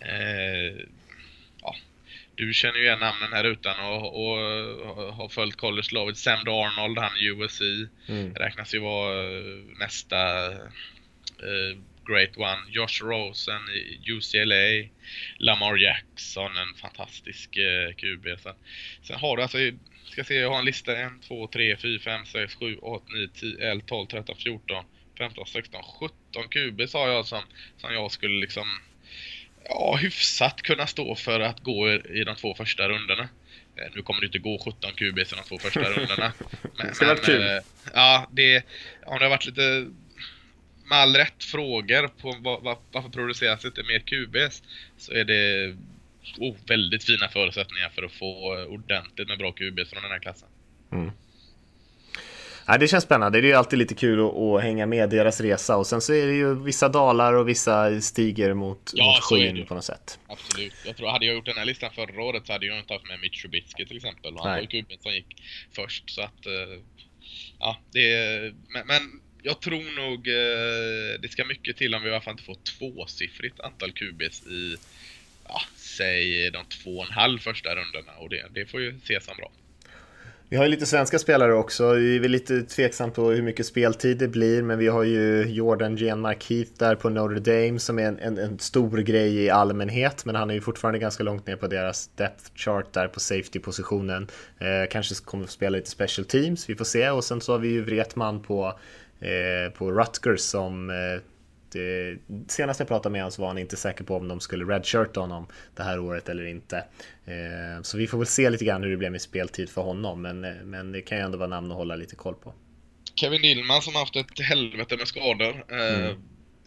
[0.00, 0.86] Eh,
[1.62, 1.76] ja.
[2.34, 6.16] Du känner ju igen namnen här utan att ha följt college-laget.
[6.16, 7.60] Sam Darnold, han i USC,
[8.08, 8.34] mm.
[8.34, 12.62] räknas ju vara eh, nästa eh, Great One.
[12.68, 14.88] Josh Rosen i UCLA.
[15.38, 18.40] Lamar Jackson, en fantastisk eh, QB.
[18.40, 18.54] Sen,
[19.02, 19.58] sen har du alltså
[20.12, 23.28] Ska se, jag har en lista 1, 2, 3, 4, 5, 6, 7, 8, 9,
[23.28, 24.84] 10, 11, 12, 13, 14,
[25.18, 27.42] 15, 16, 17 QB sa jag som,
[27.76, 28.64] som jag skulle liksom
[29.64, 33.28] ja, hyfsat kunna stå för att gå i, de två första rundorna.
[33.76, 36.32] Eh, nu kommer det inte gå 17 QB i de två första rundorna.
[36.62, 37.42] Men, det men, kul.
[37.42, 37.62] Äh,
[37.94, 38.66] ja, det,
[39.06, 39.86] om det har varit lite
[40.84, 44.62] med all rätt frågor på var, var, varför produceras inte mer QBs
[44.96, 45.76] så är det
[46.38, 50.48] oh, väldigt fina förutsättningar för att få ordentligt med bra QB från den här klassen.
[50.92, 51.10] Mm.
[52.66, 53.40] Ja, det känns spännande.
[53.40, 56.14] Det är ju alltid lite kul att, att, hänga med deras resa och sen så
[56.14, 60.18] är det ju vissa dalar och vissa stiger mot, ja, mot skyn på något sätt.
[60.26, 60.74] Absolut.
[60.86, 63.08] Jag tror, hade jag gjort den här listan förra året så hade jag inte haft
[63.08, 64.34] med Mitch Trubisky till exempel.
[64.36, 64.68] Han Nej.
[64.72, 65.42] var ju som gick
[65.72, 66.46] först så att...
[66.46, 66.80] Eh,
[67.58, 72.08] ja, det är, men, men jag tror nog eh, det ska mycket till om vi
[72.08, 74.76] i alla fall inte får tvåsiffrigt antal QBs i,
[75.52, 79.24] ja, säg de två och en halv första rundorna och det, det får ju ses
[79.24, 79.50] som bra.
[80.52, 81.92] Vi har ju lite svenska spelare också.
[81.92, 85.96] Vi är lite tveksamt på hur mycket speltid det blir, men vi har ju Jordan
[85.96, 90.24] Genmark Heath där på Notre Dame som är en, en, en, stor grej i allmänhet,
[90.24, 94.28] men han är ju fortfarande ganska långt ner på deras depth chart där på safety-positionen.
[94.58, 97.10] Eh, kanske kommer att spela lite special teams, vi får se.
[97.10, 98.78] Och sen så har vi ju Wretman på,
[99.20, 101.20] eh, på Rutgers som eh,
[101.72, 102.18] det,
[102.48, 105.20] senast jag pratade med honom så var han inte säker på om de skulle redshirta
[105.20, 105.46] honom
[105.76, 106.76] det här året eller inte.
[107.24, 110.22] Eh, så vi får väl se lite grann hur det blev med speltid för honom,
[110.22, 112.54] men, eh, men det kan ju ändå vara namn att hålla lite koll på.
[113.14, 116.16] Kevin Dillman som haft ett helvete med skador eh, mm.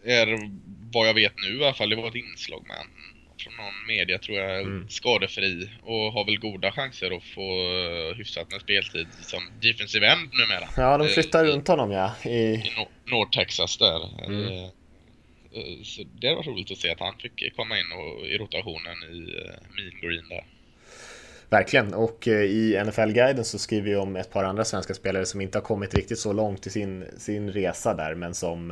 [0.03, 0.51] är
[0.93, 2.77] vad jag vet nu i alla fall, det var ett inslag med
[3.37, 4.89] från någon media tror jag, mm.
[4.89, 7.49] skadefri och har väl goda chanser att få
[8.17, 10.69] hyfsat med speltid som defensive end numera.
[10.77, 12.15] Ja, de flyttar runt honom ja.
[12.23, 12.71] I, i
[13.05, 14.25] North Texas där.
[14.25, 14.69] Mm.
[15.55, 19.03] Eh, så det var roligt att se att han fick komma in och, i rotationen
[19.11, 20.45] i uh, Mean Green där.
[21.49, 25.41] Verkligen, och uh, i NFL-guiden så skriver vi om ett par andra svenska spelare som
[25.41, 28.67] inte har kommit riktigt så långt i sin, sin resa där, men som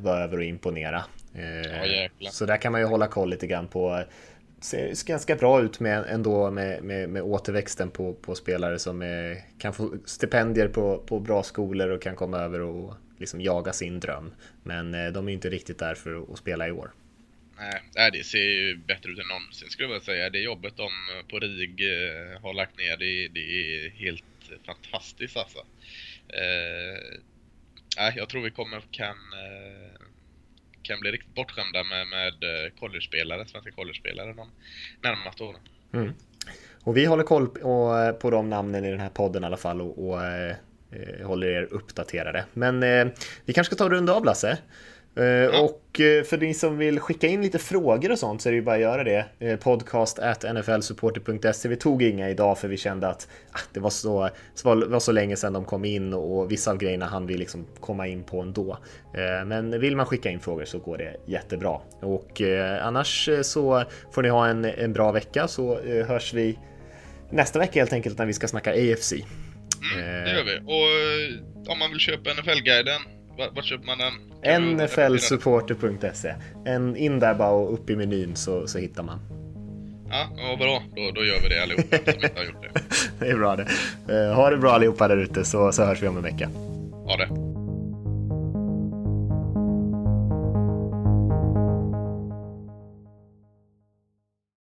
[0.00, 1.04] var över och imponera.
[2.18, 4.04] Ja, så där kan man ju hålla koll lite grann på
[4.60, 9.44] ser ganska bra ut med, ändå med, med, med återväxten på, på spelare som är,
[9.58, 14.00] kan få stipendier på, på bra skolor och kan komma över och liksom jaga sin
[14.00, 14.34] dröm.
[14.62, 16.90] Men eh, de är inte riktigt där för att spela i år.
[17.94, 20.30] Nej, det ser ju bättre ut än någonsin skulle jag säga.
[20.30, 24.24] Det jobbet de eh, på RIG eh, har lagt ner, det, det är helt
[24.66, 25.58] fantastiskt alltså.
[26.28, 29.16] Eh, jag tror vi kommer kan,
[30.82, 32.34] kan bli riktigt bortskämda med, med
[32.78, 34.50] college-spelare, svenska college-spelare de
[35.02, 35.60] närmaste åren.
[35.92, 36.12] Mm.
[36.82, 39.80] Och vi håller koll på, på de namnen i den här podden i alla fall
[39.80, 40.20] och, och
[41.24, 42.44] håller er uppdaterade.
[42.52, 43.06] Men eh,
[43.44, 44.58] vi kanske ska ta och runda av Lasse.
[45.16, 45.60] Eh, ja.
[45.60, 48.56] Och eh, för ni som vill skicka in lite frågor och sånt så är det
[48.56, 49.26] ju bara att göra det.
[49.38, 51.68] Eh, podcast at nflsupporter.se.
[51.68, 55.00] Vi tog inga idag för vi kände att ah, det var så, så var, var,
[55.00, 58.24] så länge sedan de kom in och vissa av grejerna hann vi liksom komma in
[58.24, 58.78] på ändå.
[59.46, 61.80] Men vill man skicka in frågor så går det jättebra.
[62.00, 62.42] Och
[62.80, 66.58] annars så får ni ha en, en bra vecka så hörs vi
[67.30, 69.12] nästa vecka helt enkelt när vi ska snacka AFC.
[69.82, 70.58] Mm, det gör vi.
[70.58, 70.86] Och
[71.68, 73.00] eh, om man vill köpa NFL-guiden,
[73.54, 74.12] vart köper man den?
[74.76, 76.34] NFLsupporter.se.
[76.66, 79.20] En in där bara och upp i menyn så, så hittar man.
[80.10, 80.82] Ja, ja bra.
[80.96, 82.80] Då, då gör vi det allihopa som inte har gjort det.
[83.18, 83.66] det är bra det.
[84.10, 86.48] Uh, ha det bra allihopa där ute så, så hörs vi om en vecka.
[87.06, 87.55] Ha det.